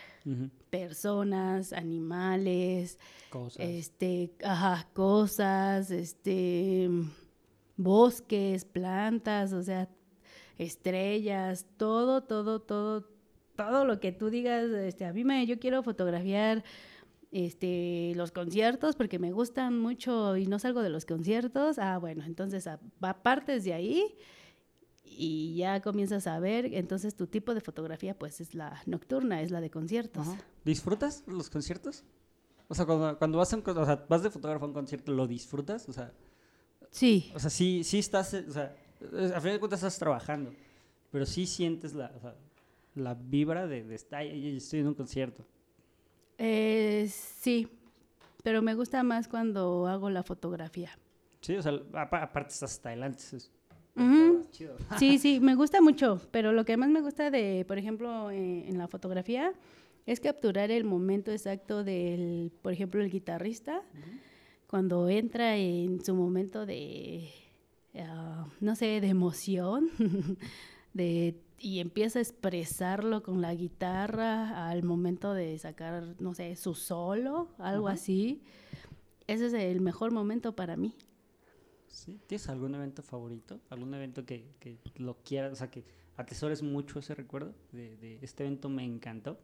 [0.69, 2.97] Personas, animales,
[3.29, 3.59] Cosas.
[3.59, 6.89] este, ajá, cosas, este,
[7.79, 9.89] bosques, plantas, o sea,
[10.57, 13.07] estrellas, todo, todo, todo,
[13.55, 16.63] todo lo que tú digas, este, a mí me, yo quiero fotografiar,
[17.31, 22.23] este, los conciertos porque me gustan mucho y no salgo de los conciertos, ah, bueno,
[22.25, 24.03] entonces a- va partes de ahí
[25.05, 29.51] y ya comienzas a ver, entonces tu tipo de fotografía pues es la nocturna, es
[29.51, 30.27] la de conciertos.
[30.65, 32.03] ¿Disfrutas los conciertos?
[32.67, 35.27] O sea, cuando, cuando vas, a o sea, vas de fotógrafo a un concierto, ¿lo
[35.27, 35.87] disfrutas?
[35.87, 36.11] O sea,
[36.91, 38.75] Sí, o sea sí, sí estás, o sea,
[39.35, 40.51] a fin de cuentas estás trabajando,
[41.11, 42.35] pero sí sientes la, o sea,
[42.95, 45.45] la vibra de, de estar, "Ay, ay, estoy en un concierto.
[46.37, 47.67] Eh, sí,
[48.43, 50.89] pero me gusta más cuando hago la fotografía.
[51.41, 53.21] Sí, o sea, apa- aparte estás hasta adelante.
[53.33, 53.51] es-
[54.51, 54.75] chido.
[54.99, 58.65] Sí, sí, me gusta mucho, pero lo que más me gusta de, por ejemplo, eh,
[58.67, 59.53] en la fotografía
[60.05, 63.81] es capturar el momento exacto del, por ejemplo, el guitarrista,
[64.69, 67.29] cuando entra en su momento de,
[67.95, 69.89] ah, no sé, de emoción,
[70.93, 76.75] de, y empieza a expresarlo con la guitarra al momento de sacar, no sé, su
[76.75, 78.43] solo, algo así.
[79.27, 80.95] Ese es el mejor momento para mí.
[81.87, 82.19] Sí.
[82.27, 83.59] ¿Tienes algún evento favorito?
[83.69, 85.83] ¿Algún evento que, que lo quieras, o sea, que
[86.15, 89.39] atesores mucho ese recuerdo de, de este evento me encantó?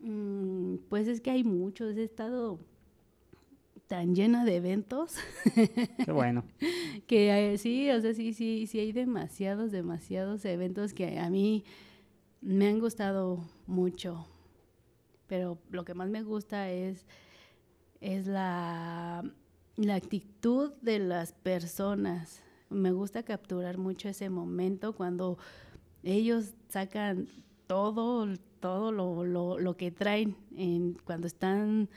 [0.00, 2.60] Mm, Pues es que hay muchos, he estado
[3.90, 5.16] tan llena de eventos
[6.04, 6.44] Qué bueno.
[7.08, 11.64] que eh, sí, o sea, sí, sí, sí hay demasiados, demasiados eventos que a mí
[12.40, 14.28] me han gustado mucho.
[15.26, 17.04] Pero lo que más me gusta es,
[18.00, 19.24] es la,
[19.76, 22.44] la actitud de las personas.
[22.68, 25.36] Me gusta capturar mucho ese momento cuando
[26.04, 27.26] ellos sacan
[27.66, 28.28] todo,
[28.60, 31.88] todo lo, lo, lo que traen en, cuando están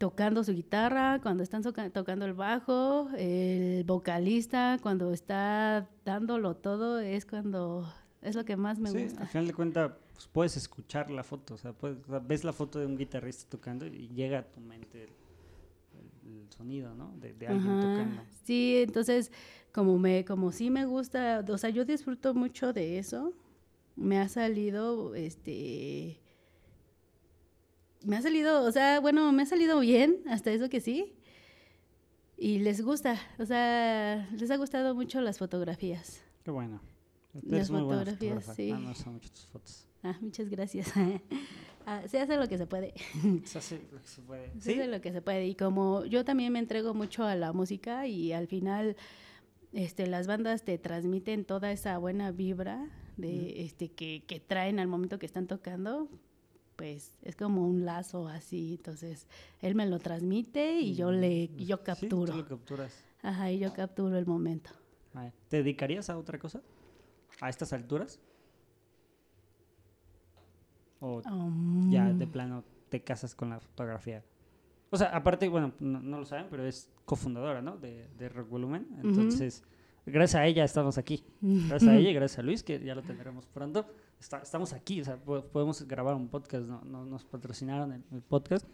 [0.00, 7.26] tocando su guitarra, cuando están tocando el bajo, el vocalista, cuando está dándolo todo, es
[7.26, 7.86] cuando
[8.22, 9.20] es lo que más me sí, gusta.
[9.20, 12.44] al final de cuentas pues, puedes escuchar la foto, o sea, puedes- o sea, ves
[12.44, 15.10] la foto de un guitarrista tocando y llega a tu mente el,
[16.30, 17.12] el- el sonido, ¿no?
[17.20, 17.80] De, de alguien Ajá.
[17.82, 18.22] tocando.
[18.44, 19.30] Sí, entonces
[19.70, 23.34] como me como sí me gusta, o sea, yo disfruto mucho de eso.
[23.96, 26.18] Me ha salido este
[28.04, 31.14] me ha salido, o sea, bueno, me ha salido bien, hasta eso que sí.
[32.36, 36.22] Y les gusta, o sea, les ha gustado mucho las fotografías.
[36.42, 36.80] Qué bueno.
[37.42, 38.70] Las fotografías, sí.
[38.70, 39.88] Ah, me gustan mucho tus fotos.
[40.02, 40.92] Ah, muchas gracias.
[41.86, 42.92] Ah, se hace lo que se puede.
[43.44, 44.52] Se hace lo que se puede.
[44.60, 44.78] Se ¿Sí?
[44.78, 45.46] hace lo que se puede.
[45.46, 48.96] Y como yo también me entrego mucho a la música y al final
[49.72, 52.86] este, las bandas te transmiten toda esa buena vibra
[53.16, 56.08] de, este, que, que traen al momento que están tocando,
[56.80, 58.76] pues es como un lazo así.
[58.76, 59.26] Entonces,
[59.60, 62.32] él me lo transmite y yo le y yo Sí, capturo.
[62.32, 63.04] tú lo capturas.
[63.22, 64.70] Ajá, y yo capturo el momento.
[65.48, 66.62] ¿Te dedicarías a otra cosa?
[67.42, 68.18] ¿A estas alturas?
[71.00, 74.24] ¿O Um, ya de plano te casas con la fotografía?
[74.90, 77.76] O sea, aparte, bueno, no, no lo saben, pero es cofundadora, ¿no?
[77.76, 78.88] De, de Rock Volumen.
[79.02, 79.62] Entonces,
[80.06, 81.24] gracias a ella estamos aquí.
[81.42, 83.86] Gracias a ella y gracias a Luis, que ya lo tendremos pronto.
[84.20, 86.82] Está- estamos aquí, o sea, po- podemos grabar un podcast, ¿no?
[86.84, 88.66] No- nos patrocinaron el, el podcast.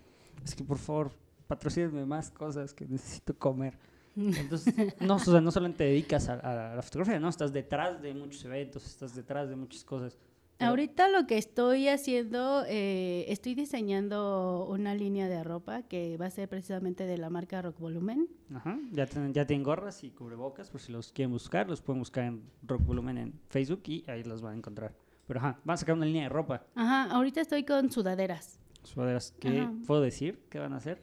[0.44, 1.12] Es que, por favor,
[1.46, 3.78] patrocínenme más cosas que necesito comer.
[4.16, 6.34] Entonces, no, o sea, no solamente te dedicas a,
[6.72, 7.28] a la fotografía, ¿no?
[7.28, 10.18] Estás detrás de muchos eventos, estás detrás de muchas cosas.
[10.58, 16.26] Pero- Ahorita lo que estoy haciendo, eh, estoy diseñando una línea de ropa que va
[16.26, 18.26] a ser precisamente de la marca Rock Volumen.
[18.54, 22.00] Ajá, ya tienen, ya tienen gorras y cubrebocas, por si los quieren buscar, los pueden
[22.00, 24.94] buscar en Rock Volumen en Facebook y ahí los van a encontrar.
[25.26, 26.62] Pero ajá, van a sacar una línea de ropa.
[26.74, 28.58] Ajá, ahorita estoy con sudaderas.
[28.84, 29.72] Sudaderas, ¿qué Ajá.
[29.86, 30.38] puedo decir?
[30.48, 31.02] ¿Qué van a hacer?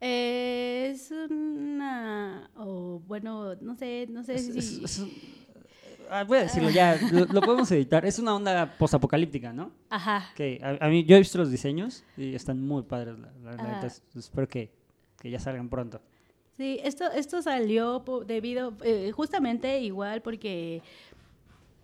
[0.00, 4.58] Eh, es una, o bueno, no sé, no sé Es- si...
[4.58, 5.06] es- es
[6.10, 8.04] ah, voy a decirlo ya, lo, lo podemos editar.
[8.04, 9.70] Es una onda posapocalíptica, ¿no?
[9.88, 13.32] Ajá, Que a, a mí, yo he visto los diseños y están muy padres, la,
[13.42, 13.72] la- la Ajá.
[13.76, 14.70] neta, es- espero que,
[15.18, 16.02] que ya salgan pronto.
[16.58, 20.82] sí, esto, esto salió debido, eh, justamente igual porque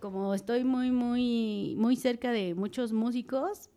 [0.03, 3.69] como estoy muy, muy, muy cerca de muchos músicos,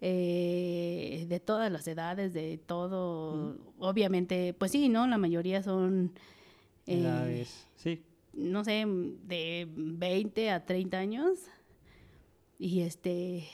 [0.00, 5.06] eh, de todas las edades, de todo, obviamente, pues sí, ¿no?
[5.06, 6.12] La mayoría son...
[6.86, 8.02] eh, Edades, sí.
[8.32, 11.38] no sé, de 20 a 30 años.
[12.58, 13.46] Y este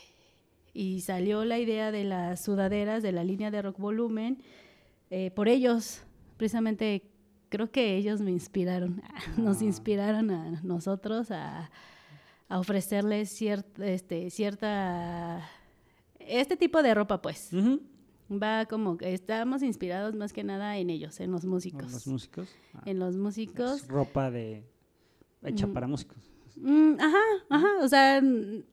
[0.73, 4.41] y salió la idea de las sudaderas de la línea de Rock Volumen
[5.11, 6.05] eh, por ellos,
[6.37, 7.03] precisamente
[7.53, 9.03] creo que ellos me inspiraron,
[9.37, 9.65] nos Ah.
[9.65, 11.71] inspiraron a nosotros a,
[12.49, 15.47] a ofrecerles cierta, este, cierta,
[16.19, 17.51] este tipo de ropa, pues.
[18.33, 21.93] Va como que estamos inspirados más que nada en ellos, en los músicos.
[21.93, 22.49] Los músicos.
[22.75, 23.87] Ah, en los es músicos.
[23.89, 24.65] ropa de
[25.45, 25.73] hecha Mm.
[25.75, 26.17] para músicos.
[26.57, 27.19] Mm, ajá,
[27.51, 28.21] ajá, o sea,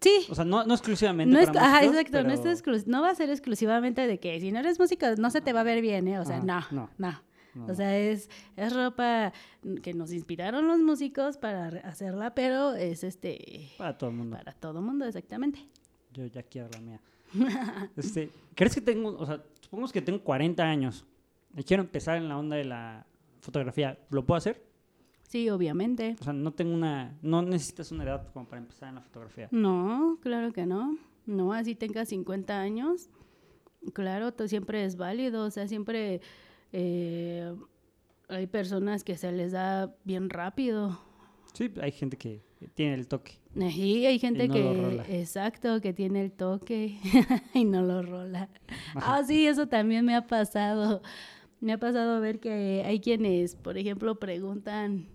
[0.01, 0.25] sí.
[0.29, 3.15] O sea, no, no exclusivamente No es, para ajá, exacto, no, es no va a
[3.15, 6.07] ser exclusivamente de que si no eres músico no se te va a ver bien,
[6.07, 6.19] ¿eh?
[6.19, 6.89] O sea, Ajá, no, no.
[6.97, 7.21] no.
[7.59, 9.33] No, O sea, es, es ropa
[9.81, 14.37] que nos inspiraron los músicos para hacerla, pero es este para todo el mundo.
[14.37, 15.59] para todo mundo, exactamente.
[16.13, 17.01] Yo ya quiero la mía.
[17.95, 21.05] este, ¿Crees que tengo, o sea, supongamos que tengo 40 años
[21.55, 23.05] y quiero empezar en la onda de la
[23.41, 24.63] fotografía, ¿lo puedo hacer?
[25.29, 26.15] Sí, obviamente.
[26.19, 29.47] O sea, no tengo una, no necesitas una edad como para empezar en la fotografía.
[29.51, 30.97] No, claro que no.
[31.27, 33.09] No, así tengas 50 años.
[33.93, 35.45] Claro, todo siempre es válido.
[35.45, 36.21] O sea, siempre
[36.71, 37.53] eh,
[38.27, 40.99] hay personas que se les da bien rápido.
[41.53, 42.41] Sí, hay gente que
[42.73, 43.39] tiene el toque.
[43.55, 46.97] Y hay gente no que, exacto, que tiene el toque
[47.53, 48.49] y no lo rola.
[48.95, 49.17] Ajá.
[49.17, 51.01] Ah, sí, eso también me ha pasado.
[51.59, 55.07] Me ha pasado ver que hay quienes, por ejemplo, preguntan,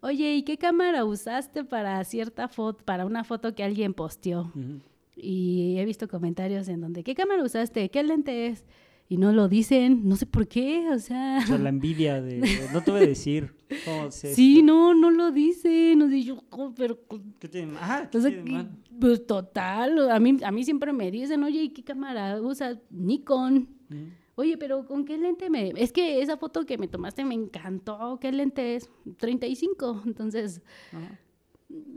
[0.00, 4.52] oye, ¿y qué cámara usaste para cierta foto, para una foto que alguien posteó?
[4.54, 4.80] Ujú.
[5.16, 7.90] Y he visto comentarios en donde, ¿qué cámara usaste?
[7.90, 8.64] ¿Qué lente es?
[9.10, 11.40] Y no lo dicen, no sé por qué, o sea...
[11.42, 13.52] O sea, la envidia de, no te voy a decir.
[13.84, 16.00] ¿Cómo sé Sí, no, no lo dicen.
[16.00, 16.96] O sea, yo, "Oh, pero
[17.40, 17.76] ¿Qué tiene?
[17.76, 18.70] Ajá, ¿qué O sea,
[19.00, 22.78] pues total, a mí, a mí siempre me dicen, oye, ¿y qué cámara usas?
[22.90, 23.68] Nikon.
[23.90, 23.98] Ujú.
[24.36, 25.72] Oye, pero ¿con qué lente me...?
[25.76, 28.16] Es que esa foto que me tomaste me encantó.
[28.20, 28.88] ¿Qué lente es?
[29.18, 30.02] 35.
[30.06, 31.18] Entonces, Ajá.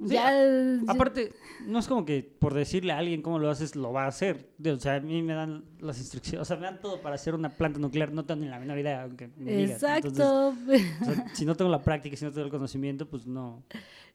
[0.01, 0.31] Ya...
[0.87, 1.31] Aparte,
[1.67, 4.49] no es como que por decirle a alguien cómo lo haces, lo va a hacer.
[4.65, 7.33] O sea, a mí me dan las instrucciones, o sea, me dan todo para hacer
[7.35, 9.63] una planta nuclear, no tengo ni la menor idea, aunque me.
[9.63, 10.49] Entonces, Exacto.
[10.49, 10.55] o
[11.03, 13.63] sea, si no tengo la práctica, si no tengo el conocimiento, pues no.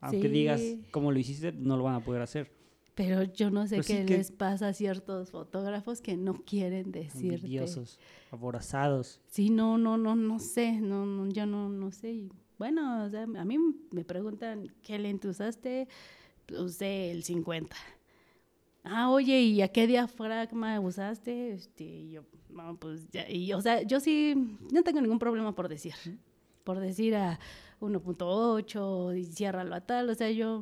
[0.00, 0.28] Aunque Sí.
[0.28, 2.50] digas cómo lo hiciste, no lo van a poder hacer.
[2.94, 6.90] pero yo no sé sí qué que- les pasa a ciertos fotógrafos que no quieren
[6.90, 7.36] decirte.
[7.36, 7.98] Envidiosos,
[8.32, 9.20] aborazados.
[9.28, 12.28] Sí, no, no, no, no sé, no, no, yo no, no sé.
[12.58, 13.58] Bueno, o sea, a mí
[13.92, 15.88] me preguntan qué lente usaste,
[16.50, 17.76] usé el 50.
[18.84, 21.52] Ah, oye, ¿y a qué diafragma usaste?
[21.52, 24.34] Este, y yo, no, pues ya, y, o sea, yo sí,
[24.72, 25.94] no tengo ningún problema por decir,
[26.64, 27.38] por decir a
[27.80, 30.60] 1.8 y ciérralo a tal, o sea, yo,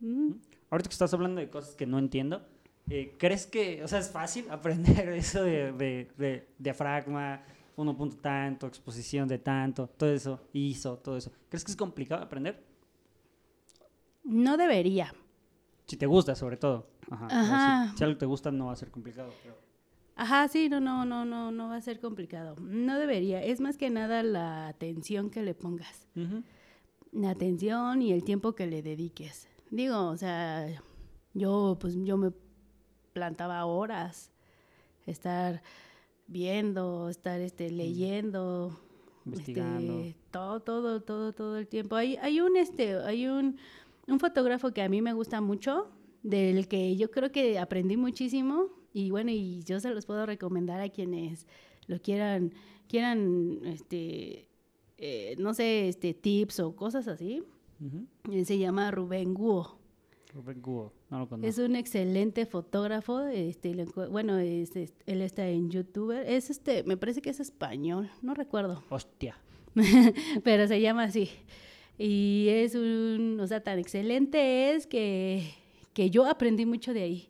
[0.00, 0.32] mm,
[0.70, 2.46] Ahorita que estás hablando de cosas que no entiendo,
[2.90, 7.42] eh, ¿crees que, o sea, es fácil aprender eso de, de, de diafragma,
[7.82, 11.32] uno punto tanto, exposición de tanto, todo eso, ISO, todo eso?
[11.48, 12.68] ¿Crees que es complicado aprender?
[14.28, 15.12] no debería.
[15.86, 16.86] Si te gusta, sobre todo.
[17.10, 17.88] Ajá.
[17.90, 19.32] Si, si algo te gusta, no va a ser complicado.
[19.42, 19.56] Pero...
[20.16, 22.54] Ajá, sí, no, no, no, no, no va a ser complicado.
[22.60, 23.42] No debería.
[23.42, 26.06] Es más que nada la atención que le pongas.
[26.14, 26.42] Ujú.
[27.12, 29.48] La atención y el tiempo que le dediques.
[29.70, 30.68] Digo, o sea,
[31.32, 32.32] yo pues yo me
[33.14, 34.30] plantaba horas
[35.06, 35.62] estar
[36.28, 38.78] viendo, estar este leyendo,
[39.24, 40.00] Investigando.
[40.00, 41.96] este, todo, todo, todo, todo el tiempo.
[41.96, 43.56] Hay, hay un este, hay un,
[44.06, 45.88] un fotógrafo que a mí me gusta mucho,
[46.22, 50.80] del que yo creo que aprendí muchísimo, y bueno, y yo se los puedo recomendar
[50.80, 51.46] a quienes
[51.86, 52.52] lo quieran,
[52.88, 54.48] quieran, este,
[54.96, 57.42] eh, no sé, este, tips o cosas así.
[58.44, 59.78] Se llama Rubén Guo.
[60.34, 61.48] Rubén Cubo, no lo conozco.
[61.48, 63.20] Es un excelente fotógrafo.
[63.26, 66.26] Este, lo bueno, es- es- él está en YouTuber.
[66.28, 69.36] Es este, me parece que es español, no recuerdo, Hostia.
[70.44, 71.30] pero se llama así.
[71.98, 75.50] Y es un, o sea, tan excelente es que,
[75.94, 77.28] que yo aprendí mucho de ahí.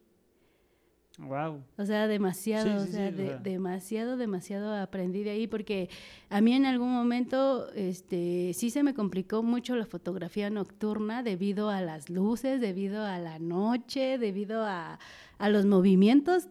[1.19, 1.65] Wow.
[1.77, 3.37] O sea, demasiado, Sí, o sí, sea, sí, o de- sea.
[3.39, 5.91] demasiado, demasiado aprendí de ahí porque
[6.31, 11.71] a mí en algún momento, este, sí se me complicó mucho la fotografía nocturna debido
[11.71, 15.01] a las luces, debido a la noche, debido a,
[15.39, 16.47] a los movimientos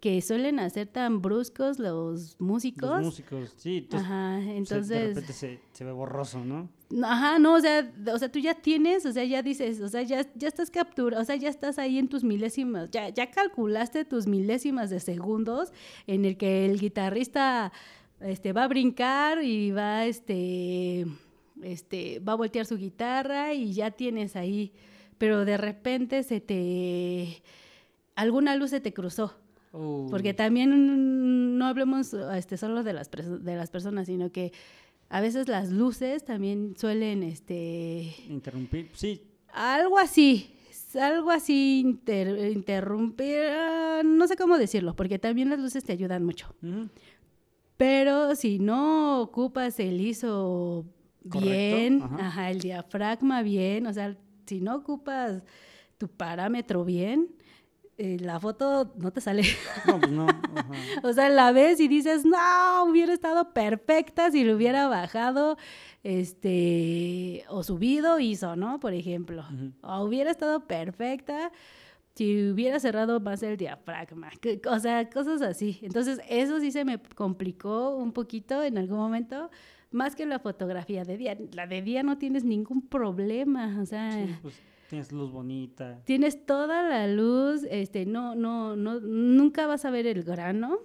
[0.00, 2.90] que suelen hacer tan bruscos los músicos.
[2.90, 3.78] Los músicos, sí.
[3.78, 6.68] entonces, Ajá, se- de entonces, repente se, se ve borroso, ¿no?
[7.04, 10.02] Ajá, no, o sea, o sea, tú ya tienes, o sea, ya dices, o sea,
[10.02, 14.04] ya, ya estás captura, o sea, ya estás ahí en tus milésimas, ya, ya calculaste
[14.04, 15.72] tus milésimas de segundos
[16.06, 17.72] en el que el guitarrista
[18.20, 21.06] este, va a brincar y va, este,
[21.62, 24.72] este, va a voltear su guitarra y ya tienes ahí,
[25.18, 27.42] pero de repente se te,
[28.14, 29.34] alguna luz se te cruzó.
[30.10, 34.52] Porque también no hablemos este, solo de las, de las personas, sino que
[35.08, 39.22] a veces las luces también suelen, este, Interrumpir, sí.
[39.52, 40.50] algo así,
[41.00, 46.24] algo así inter- interrumpir, ah, no sé cómo decirlo, porque también las luces te ayudan
[46.24, 46.54] mucho.
[47.76, 50.86] Pero si no ocupas el ISO
[51.22, 52.26] bien, ajá.
[52.26, 52.50] ajá.
[52.50, 54.16] el diafragma bien, o sea,
[54.46, 55.42] si no ocupas
[55.98, 57.28] tu parámetro bien,
[57.98, 59.42] eh, la foto no te sale.
[59.86, 60.26] No, pues no.
[60.54, 60.72] ajá.
[61.02, 65.56] o sea, la ves y dices, no, hubiera estado perfecta si lo hubiera bajado,
[66.02, 68.80] este, o subido ISO, ¿no?
[68.80, 69.44] Por ejemplo.
[69.82, 71.50] O hubiera estado perfecta
[72.14, 74.30] si hubiera cerrado más el diafragma.
[74.40, 75.78] que- O sea, cosas así.
[75.82, 79.50] Entonces, eso sí se me complicó un poquito en algún momento,
[79.90, 81.36] más que la fotografía de día.
[81.52, 84.10] La de día no tienes ningún problema, o sea...
[84.12, 84.54] Sí, pues
[84.88, 86.00] tienes luz bonita.
[86.04, 90.78] Tienes toda la luz, este, no, no, no, nunca vas a ver el grano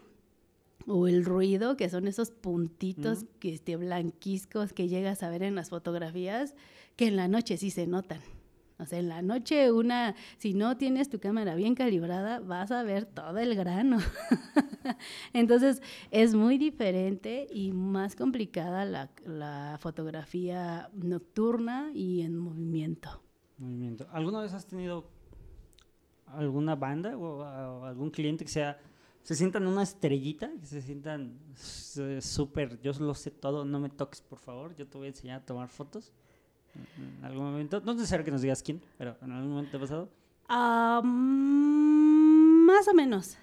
[0.88, 5.56] o el ruido, que son esos puntitos que, este, blanquiscos que llegas a ver en
[5.56, 6.56] las fotografías,
[6.96, 8.20] que en la noche sí se notan.
[8.80, 12.82] O sea, en la noche una, si no tienes tu cámara bien calibrada, vas a
[12.82, 14.00] ver todo el grano.
[15.34, 23.22] Entonces, es muy diferente y más complicada la, la fotografía nocturna y en movimiento.
[24.12, 25.06] ¿Alguna vez has tenido
[26.28, 28.80] alguna banda o, algún cliente que sea
[29.24, 34.20] se sientan una estrellita, que se sientan súper, yo lo sé todo, no me toques
[34.22, 36.12] por favor, yo te voy a enseñar a tomar fotos?
[36.98, 39.78] En- algún momento, no es necesario que nos digas quién, pero en algún momento te
[39.78, 40.10] ha pasado.
[41.04, 43.38] Mm, más o menos.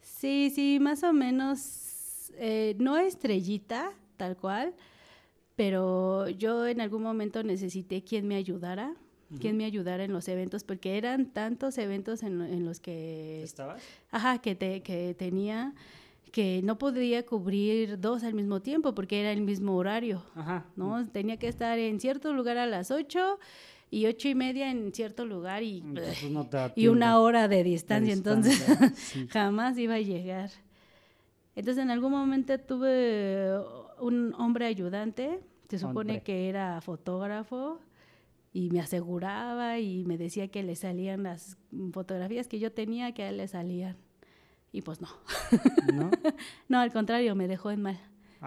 [0.00, 2.32] Sí, sí, más o menos.
[2.34, 4.74] eh, no estrellita, tal cual,
[5.56, 8.94] pero yo en algún momento necesité quien me ayudara,
[9.38, 13.82] quien me ayudara en los eventos, porque eran tantos eventos en, en los que ¿Estabas?
[14.10, 15.74] Ajá, que, te, que tenía
[16.30, 20.64] que no podía cubrir dos al mismo tiempo porque era el mismo horario, Ajá.
[20.76, 21.06] ¿no?
[21.08, 23.38] Tenía que estar en cierto lugar a las ocho
[23.90, 25.82] y ocho y media en cierto lugar y,
[26.30, 28.62] no da y una hora de distancia, entonces
[28.94, 29.26] sí.
[29.30, 30.50] jamás iba a llegar.
[31.56, 33.58] Entonces en algún momento tuve
[33.98, 36.22] un hombre ayudante, se supone Hombre.
[36.22, 37.80] que era fotógrafo
[38.52, 41.56] y me aseguraba y me decía que le salían las
[41.92, 43.96] fotografías que yo tenía, que a él le salían.
[44.72, 45.08] Y pues no,
[45.94, 46.10] ¿No?
[46.68, 48.00] no, al contrario, me dejó en mal.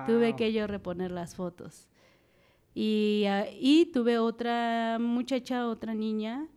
[0.08, 1.88] Tuve Ah, que yo reponer las fotos.
[2.74, 6.48] Y, ah, y tuve otra muchacha, otra niña,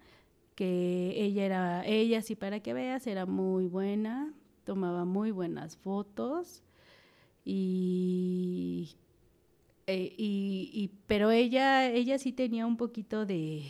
[0.55, 4.33] que ella era, ella sí para que veas, era muy buena,
[4.65, 6.63] tomaba muy buenas fotos
[7.45, 8.97] y,
[9.87, 13.63] eh, y, y- pero ella, ella sí tenía un poquito de,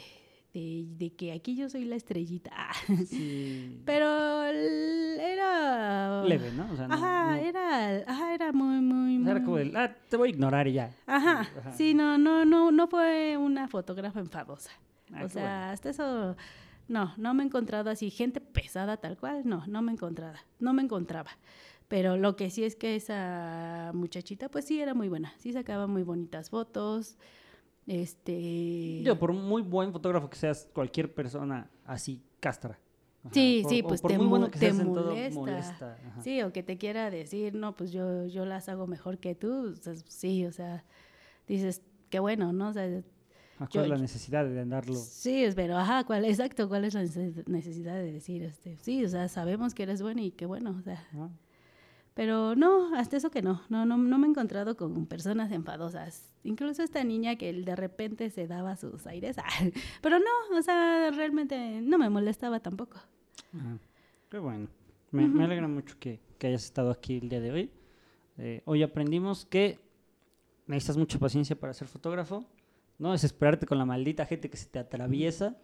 [0.54, 2.52] de, de que aquí yo soy la estrellita,
[3.06, 3.82] sí.
[3.84, 6.72] pero era Leve, ¿no?
[6.72, 9.76] O sea, no- Ajá, no- era, ajá, era muy, muy, o sea, era como el,
[9.76, 10.94] ah, te voy a ignorar y ya.
[11.06, 11.72] Ajá, Ajá.
[11.72, 14.70] sí, no, no, no, no fue una fotógrafa enfadosa.
[15.12, 15.72] Ah, o sea, bueno.
[15.72, 16.36] hasta eso,
[16.88, 20.72] no, no me he encontrado así, gente pesada tal cual, no, no me encontraba, no
[20.72, 21.30] me encontraba.
[21.88, 25.86] Pero lo que sí es que esa muchachita, pues sí, era muy buena, sí sacaba
[25.86, 27.16] muy bonitas fotos,
[27.86, 29.02] este...
[29.02, 32.78] Yo, por muy buen fotógrafo que seas, cualquier persona así castra.
[33.24, 35.98] Ajá, Sí, por- sí, pues te, muy bueno mo- que te molesta.
[36.22, 39.70] Sí, o que te quiera decir, no, pues yo, yo las hago mejor que tú.
[39.72, 40.84] o sea, sí, o sea,
[41.46, 42.68] dices, qué bueno, ¿no?
[42.68, 42.84] O sea,
[43.58, 44.94] ¿A ¿Cuál yo- es la necesidad de andarlo?
[44.94, 49.04] sí, es, pero, ajá, ¿cuál, exacto, ¿cuál es la nece- necesidad de decir, este, sí,
[49.04, 51.32] o sea, sabemos que eres bueno y qué bueno, o sea, ¿no?
[52.16, 56.32] Pero no, hasta eso que no, no, no, no me he encontrado con personas enfadosas.
[56.44, 59.44] Incluso esta niña que de repente se daba sus aires, ah,
[60.00, 62.96] pero no, o sea, realmente no me molestaba tampoco.
[63.52, 63.78] Ajá.
[64.30, 64.66] Qué bueno.
[65.10, 67.70] Me, me alegra mucho que, que hayas estado aquí el día de hoy.
[68.38, 69.78] Eh, hoy aprendimos que
[70.66, 72.46] necesitas mucha paciencia para ser fotógrafo.
[72.98, 75.58] No desesperarte con la maldita gente que se te atraviesa.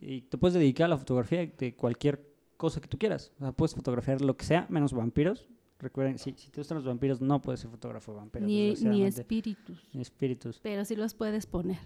[0.00, 3.32] Y te puedes dedicar a la fotografía de cualquier cosa que tú quieras.
[3.38, 5.48] O sea, puedes fotografiar lo que sea, menos vampiros.
[5.84, 8.46] Recuerden, si, si te gustan los vampiros, no puedes ser fotógrafo de vampiros.
[8.48, 10.58] Ni, ni espíritus, Ni espíritus.
[10.62, 11.76] pero sí los puedes poner.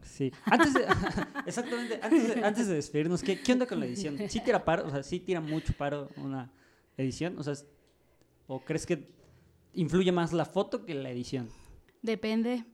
[0.00, 0.32] Sí.
[0.46, 0.86] Antes de,
[1.46, 4.16] exactamente, antes de, antes de despedirnos, ¿qué, ¿qué onda con la edición?
[4.30, 4.86] ¿Sí tira paro?
[4.86, 6.50] O sea, ¿sí tira mucho paro una
[6.96, 7.38] edición?
[7.38, 7.52] O sea,
[8.46, 9.10] ¿o crees que
[9.74, 11.50] influye más la foto que la edición?
[12.00, 12.64] Depende.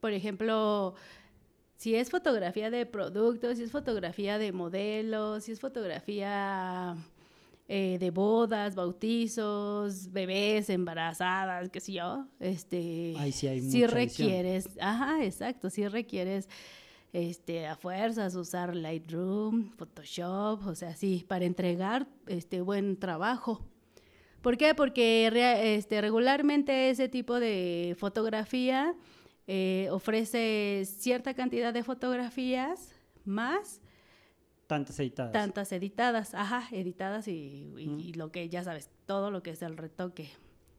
[0.00, 0.94] Por ejemplo,
[1.76, 6.96] si es fotografía de productos, si es fotografía de modelos, si es fotografía
[7.68, 13.90] eh, de bodas, bautizos, bebés, embarazadas, qué sé yo, este, Ahí sí hay edición.
[13.90, 16.48] requieres, ajá, exacto, sí requieres
[17.12, 23.64] este, a fuerzas usar Lightroom, Photoshop, o sea, sí, para entregar este buen trabajo.
[24.42, 24.74] ¿Por qué?
[24.74, 25.30] Porque
[25.76, 28.94] este, regularmente ese tipo de fotografía
[29.46, 32.92] eh, ofrece cierta cantidad de fotografías
[33.24, 33.80] más
[34.66, 35.32] Tantas editadas.
[35.32, 37.32] tantas editadas, ajá, editadas y,
[37.78, 40.28] y- y lo que ya sabes, todo lo que es el retoque.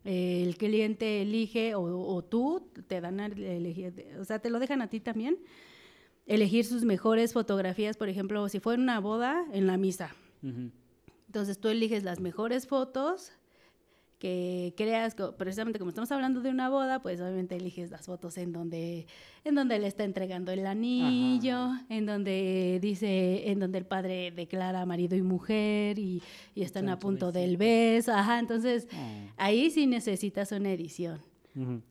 [0.03, 4.81] el cliente elige o, o tú te dan a elegir, o sea, te lo dejan
[4.81, 5.37] a ti también,
[6.25, 10.13] elegir sus mejores fotografías, por ejemplo, si fue en una boda, en la misa.
[11.27, 13.31] Entonces tú eliges las mejores fotos
[14.19, 18.51] que creas, precisamente como estamos hablando de una boda, pues obviamente eliges las fotos en
[18.51, 19.05] donde,
[19.43, 24.85] en donde le está entregando el anillo, en donde dice, en donde el padre declara
[24.87, 26.21] marido y mujer y,
[26.55, 29.31] y están a punto del beso, ajá, entonces Oh.
[29.37, 31.21] ahí sí necesitas una edición.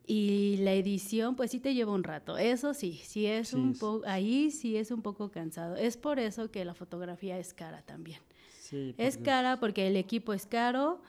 [0.06, 2.38] Y la edición, pues sí te lleva un rato.
[2.38, 5.74] Eso sí, sí es Sí, un poco, ahí sí es un poco cansado.
[5.74, 8.20] Es por eso que la fotografía es cara también.
[8.60, 11.00] Sí, Es cara porque el equipo es caro,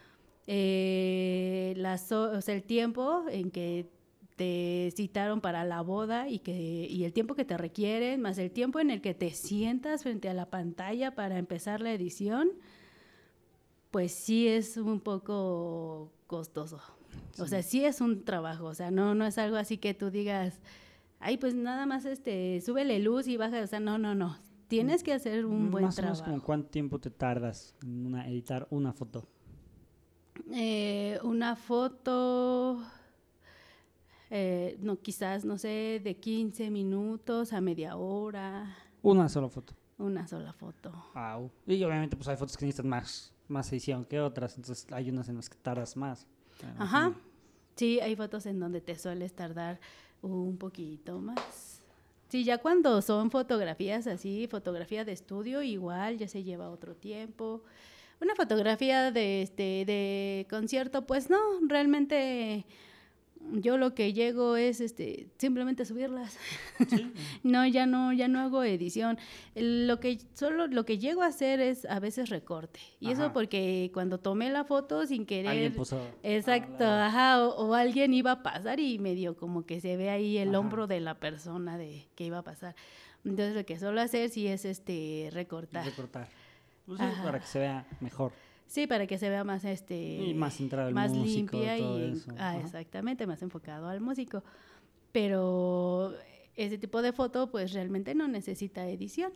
[0.48, 3.90] eh, las ho- o sea, el tiempo en que
[4.36, 8.52] te citaron para la boda y, que, y el tiempo que te requieren, más el
[8.52, 12.50] tiempo en el que te sientas frente a la pantalla para empezar la edición,
[13.92, 16.80] pues sí es un poco costoso.
[17.40, 20.12] O sea, sí es un trabajo, o sea, no, no es algo así que tú
[20.12, 20.60] digas,
[21.20, 24.38] ay, pues nada más este, súbele luz y baja, o sea, no, no, no.
[24.68, 26.32] Tienes que hacer un buen Más o menos trabajo.
[26.36, 29.28] como cuánto tiempo te tardas en una- editar una foto.
[30.54, 32.82] Eh, una foto,
[34.30, 39.74] eh, no, quizás, no sé, de 15 minutos a media hora, Una sola foto.
[39.98, 40.92] una sola foto.
[41.14, 41.50] Au.
[41.66, 45.30] Y obviamente pues hay fotos que necesitan más, más edición que otras, entonces hay unas
[45.30, 46.28] en las que tardas más.
[46.78, 47.14] Ajá.
[47.76, 49.80] Sí, hay fotos en donde te sueles tardar
[50.22, 51.82] un poquito más.
[52.30, 57.62] Sí, ya cuando son fotografías así, fotografía de estudio, igual ya se lleva otro tiempo.
[58.20, 61.38] Una fotografía de este de concierto, pues no,
[61.68, 62.66] realmente
[63.54, 66.38] yo lo que llego es este simplemente subirlas.
[67.44, 69.18] no, ya no, ya no hago edición.
[69.56, 72.80] Lo que solo lo que llego a hacer es a veces recorte.
[73.00, 76.02] Y eso porque cuando tomé la foto sin querer Alguien puso...
[76.24, 80.10] Exacto, la- ajá, o, o alguien iba a pasar y medio como que se ve
[80.10, 80.60] ahí el Ajá.
[80.60, 82.76] hombro de la persona de que iba a pasar.
[83.24, 85.86] Entonces lo que suelo hacer sí es este recortar.
[85.86, 86.28] Recortar.
[86.88, 87.24] Pues Ajá.
[87.24, 88.32] para que se vea mejor.
[88.66, 92.12] Sí, para que se vea más este Y más centrado más músico, limpia todo y
[92.14, 92.32] eso.
[92.38, 94.44] ah, exactamente, más enfocado al músico.
[95.12, 96.14] Pero
[96.56, 99.32] ese tipo de foto pues realmente no necesita edición.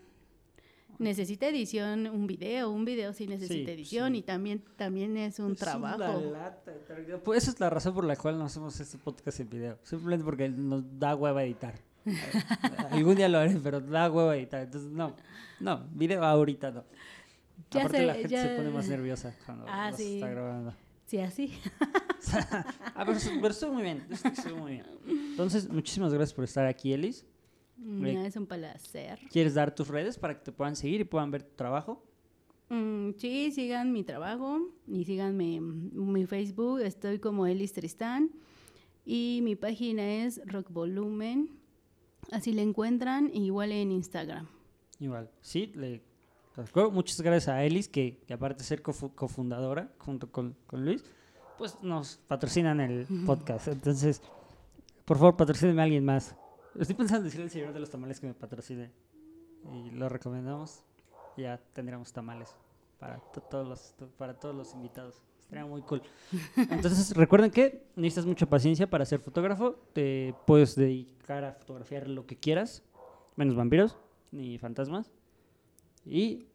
[1.00, 4.20] Necesita edición un video, un video sí necesita Sí, edición sí.
[4.20, 5.98] y también también es un Es trabajo.
[6.20, 6.74] una lata,
[7.24, 9.78] Pues esa es la razón por la cual no hacemos este podcast en video.
[9.84, 11.74] Simplemente porque nos da hueva editar.
[12.92, 14.62] Algún día lo haré, pero da hueva editar.
[14.64, 15.16] Entonces, no,
[15.60, 16.84] no, video ahorita no.
[17.70, 20.16] Ya Aparte sé, la gente se pone más nerviosa cuando Ah, sí.
[20.16, 20.74] está grabando.
[21.06, 21.54] Sí, así.
[22.96, 24.86] Ah, pero, pero estuvo muy bien, estuvo muy bien.
[25.08, 27.26] Entonces, muchísimas gracias por estar aquí, Elis.
[27.78, 28.06] Mm.
[28.06, 29.20] Es un placer.
[29.32, 32.04] ¿Quieres dar tus redes para que te puedan seguir y puedan ver tu trabajo?
[32.70, 36.80] Mm, sí, sigan mi trabajo y síganme mi Facebook.
[36.82, 38.32] Estoy como Elis Tristán
[39.04, 41.50] y mi página es Rock Volumen.
[42.32, 44.48] Así le encuentran, igual en Instagram.
[45.00, 46.04] Igual, sí, le
[46.92, 51.04] Muchas gracias a Elis, que, que aparte de ser cofu- cofundadora junto con, con Luis,
[51.58, 53.68] pues nos patrocinan el podcast.
[53.68, 54.22] Entonces,
[55.06, 56.36] por favor, patrocínenme a alguien más.
[56.80, 58.92] Estoy pensando en decirle al señor de los tamales que me patrocine.
[59.74, 60.84] Y lo recomendamos.
[61.38, 62.50] Ya tendremos tamales
[63.00, 65.22] para, to- todos los, to- para todos los invitados.
[65.40, 66.02] Estaría muy cool.
[66.56, 69.74] Entonces, recuerden que necesitas mucha paciencia para ser fotógrafo.
[69.94, 72.84] Te puedes dedicar a fotografiar lo que quieras,
[73.36, 73.98] menos vampiros
[74.32, 75.12] ni fantasmas.
[76.06, 76.46] Y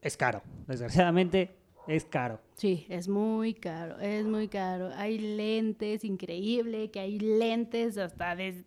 [0.00, 0.42] es caro.
[0.66, 2.40] Desgraciadamente, es caro.
[2.54, 4.90] Sí, es muy caro, es muy caro.
[4.94, 8.64] Hay lentes, increíble que hay lentes hasta de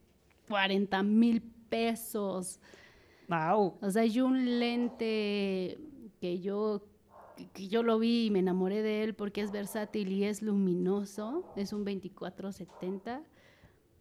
[0.50, 2.60] 40 mil pesos.
[3.30, 3.78] Au.
[3.82, 5.78] O sea, hay un lente
[6.20, 6.82] que yo,
[7.54, 11.54] que yo lo vi y me enamoré de él porque es versátil y es luminoso.
[11.56, 13.24] Es un 2470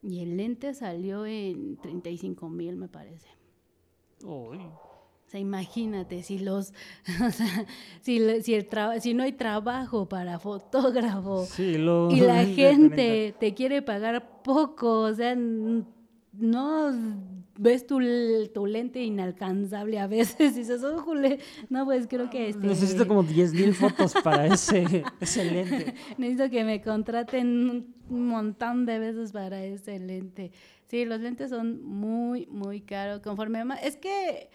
[0.02, 3.28] y el lente salió en 35 mil, me parece.
[4.24, 4.58] Uy.
[5.30, 6.72] O sea, imagínate si los,
[7.24, 7.64] o sea,
[8.00, 8.66] si, si, el
[9.00, 15.02] si no hay trabajo para fotógrafo Sí, lo- y la gente te quiere pagar poco,
[15.02, 15.36] o sea,
[16.32, 16.90] no
[17.56, 18.00] ves tu,
[18.52, 21.38] tu lente inalcanzable a veces y dices, "Ójole".
[21.68, 25.94] no, pues creo que este, Necesito como 10.000 fotos para ese, ese lente.
[26.18, 30.50] necesito que me contraten un montón de veces para ese lente.
[30.86, 33.20] Sí, los lentes son muy, muy caros.
[33.20, 34.50] Conforme más, es que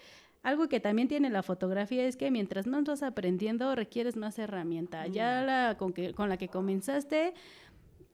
[0.46, 5.06] algo que también tiene la fotografía es que mientras más vas aprendiendo requieres más herramienta.
[5.08, 7.34] Ya la con, que, con la que comenzaste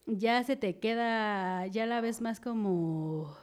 [0.05, 3.35] ya se te queda, ya la ves más como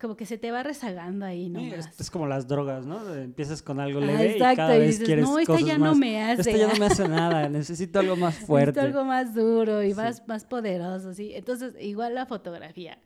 [0.00, 1.60] como que se te va rezagando ahí, ¿no?
[1.60, 3.14] Sí, es, es como las drogas, ¿no?
[3.14, 5.68] Empiezas con algo Ah, leve y exacto, cada y vez dices, quieres "No, esta cosas
[5.68, 6.40] ya no más- me hace".
[6.40, 8.72] Esta ya no me hace nada, necesito algo más fuerte.
[8.80, 9.96] Necesito algo más duro y Sí.
[9.96, 11.32] más, más poderoso, ¿sí?
[11.34, 12.98] Entonces, igual la fotografía.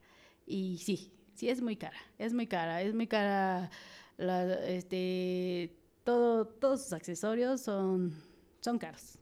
[0.47, 3.71] Y sí, sí es muy cara, es muy cara, es muy cara.
[4.17, 8.13] La, este, todo, todos sus accesorios son,
[8.61, 9.19] son caros.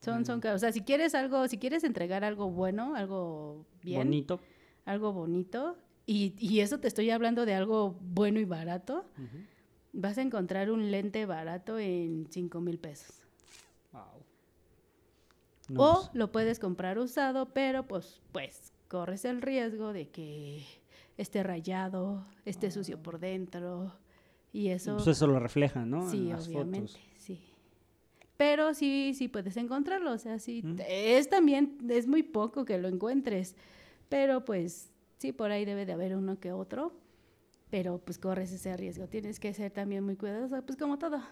[0.00, 0.56] Son, son caros.
[0.56, 4.40] O sea, si quieres algo, si quieres entregar algo bueno, algo bien, Bonito.
[4.84, 5.76] algo bonito,
[6.06, 9.04] y, y eso te estoy hablando de algo bueno y barato,
[9.92, 13.22] vas a encontrar un lente barato en 5 mil pesos.
[13.92, 14.02] Wow.
[15.68, 20.64] No, o pues, lo puedes comprar usado, pero pues, pues corres el riesgo de que
[21.16, 23.92] esté rayado, esté sucio por dentro
[24.52, 26.02] y eso, pues eso lo refleja, ¿no?
[26.02, 27.00] En sí, las obviamente, fotos.
[27.18, 27.40] sí.
[28.36, 30.76] Pero sí, sí puedes encontrarlo, o sea, sí, Mm.
[30.88, 33.54] es también, es muy poco que lo encuentres,
[34.08, 36.92] pero pues sí, por ahí debe de haber uno que otro,
[37.70, 41.22] pero pues corres ese riesgo, tienes que ser también muy cuidadoso, pues como todo,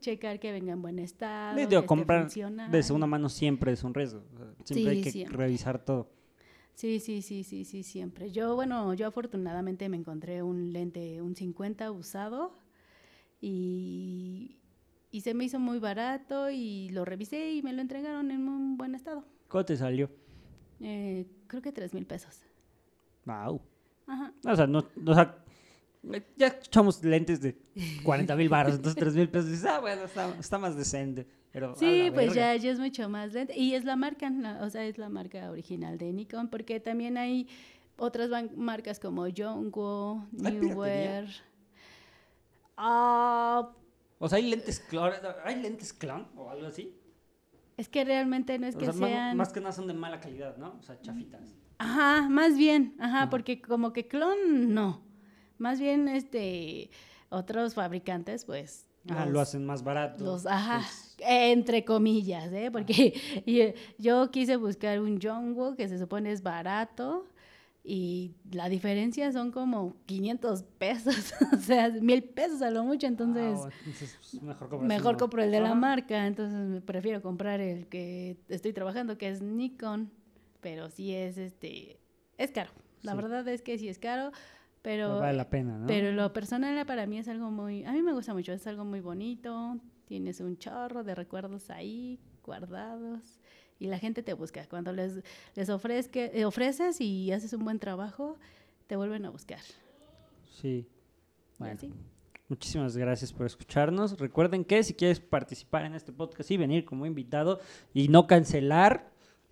[0.00, 4.22] checar que venga en buen estado, que comprar de segunda mano siempre es un riesgo.
[4.64, 5.36] siempre Sí, hay que siempre.
[5.36, 6.10] revisar todo.
[6.74, 8.30] Sí, sí, sí, sí, sí, siempre.
[8.32, 12.52] Yo, bueno, yo afortunadamente me encontré un lente, un 50 usado
[13.40, 14.58] y,
[15.10, 18.76] y se me hizo muy barato y lo revisé y me lo entregaron en un
[18.76, 19.24] buen estado.
[19.48, 20.10] ¿Cómo te salió?
[20.80, 22.42] Eh, creo que tres mil pesos.
[23.24, 23.60] Wow.
[24.06, 24.32] Ajá.
[24.44, 25.36] O sea, no, o sea,
[26.36, 27.56] ya echamos lentes de
[28.04, 29.50] 40 mil baros, entonces 3 mil pesos.
[29.50, 31.26] Dices, ah, bueno, está, está más decente.
[31.52, 32.54] Pero, Sí, pues verga.
[32.54, 33.58] ya, ya es mucho más lente.
[33.58, 37.16] Y es la marca, la- o sea, es la marca original de Nikon, porque también
[37.16, 37.48] hay
[37.96, 40.60] otras marcas como Yongwo, ¿Hay
[42.76, 43.70] Ah,
[44.18, 45.12] O sea, hay lentes clon,
[45.44, 46.94] ¿hay lentes clon o algo así?
[47.76, 49.36] es que realmente no es O que sea, más- sean...
[49.36, 50.76] más, que nada son de mala calidad, ¿no?
[50.78, 51.42] O sea, chafitas.
[51.78, 53.30] Ajá, más bien, ajá, Ajá.
[53.30, 55.02] porque como que clon, no.
[55.58, 56.88] Más bien, este,
[57.28, 58.86] otros fabricantes, pues.
[59.10, 60.24] Ah, los- lo hacen más barato.
[60.24, 62.70] Los, ajá, pues, entre comillas, ¿eh?
[62.72, 63.12] Porque
[63.46, 67.26] yo, yo quise buscar un Jongwo que se supone es barato
[67.88, 73.60] y la diferencia son como 500 pesos, o sea, mil pesos a lo mucho, entonces
[73.64, 78.36] ah, entonces, pues, mejor mejor compro el de la marca, entonces prefiero comprar el que
[78.48, 80.10] estoy trabajando, que es Nikon,
[80.60, 82.00] pero sí es este,
[82.38, 82.70] es caro,
[83.02, 83.16] la Sí.
[83.18, 84.32] verdad es que sí es caro,
[84.82, 85.86] pero, Pero vale la pena, ¿no?
[85.86, 88.84] pero lo personal para mí es algo muy, a mí me gusta mucho, es algo
[88.84, 93.38] muy bonito, tienes un chorro de recuerdos ahí guardados
[93.78, 95.22] y la gente te busca, cuando les,
[95.54, 98.36] les ofrezque- eh, ofreces y haces un buen trabajo,
[98.86, 99.60] te vuelven a buscar.
[100.60, 100.86] Sí.
[101.58, 101.92] Bueno, así.
[102.48, 104.18] muchísimas gracias por escucharnos.
[104.18, 107.60] Recuerden que si quieres participar en este podcast y venir como invitado
[107.92, 109.10] y no cancelar,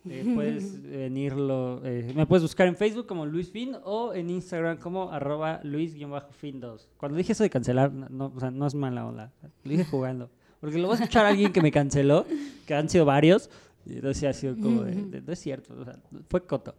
[0.08, 4.78] eh, puedes venirlo, eh, me puedes buscar en Facebook como Luis Fin o en Instagram
[4.78, 6.86] como arroba Luis-Fin2.
[6.96, 9.32] Cuando dije eso de cancelar, no, no, o sea, no es mala onda,
[9.64, 10.30] lo dije jugando.
[10.60, 12.24] Porque lo va a escuchar alguien que me canceló,
[12.66, 13.50] que han sido varios,
[13.86, 16.74] entonces ha sido como de, de- no es cierto, o sea, fue coto.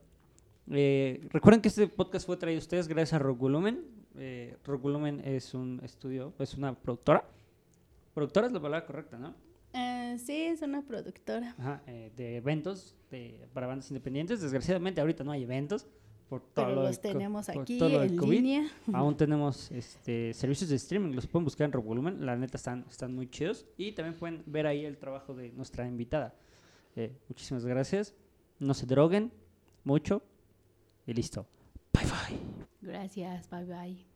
[0.71, 3.81] Eh, recuerden que este podcast fue traído a ustedes gracias a Rock Volumen.
[4.17, 7.23] Eh, Rock Volumen es un estudio, es una productora.
[8.13, 9.35] Productora es la palabra correcta, ¿no?
[9.73, 11.53] Eh, sí, es una productora.
[11.59, 14.41] Ajá, eh, de eventos de, para bandas independientes.
[14.41, 15.85] Desgraciadamente ahorita no hay eventos
[16.29, 18.31] por todo Pero lo los tenemos aquí todo en COVID.
[18.37, 18.67] línea.
[18.93, 22.25] Aún tenemos este, servicios de streaming, los pueden buscar en Rock Volumen.
[22.25, 23.65] La neta están, están muy chidos.
[23.77, 26.33] Y también pueden ver ahí el trabajo de nuestra invitada.
[26.95, 28.13] Eh, muchísimas gracias.
[28.59, 29.31] No se droguen
[29.83, 30.23] mucho.
[31.05, 31.45] Y listo.
[31.93, 32.39] Bye bye.
[32.81, 34.14] Gracias, bye bye.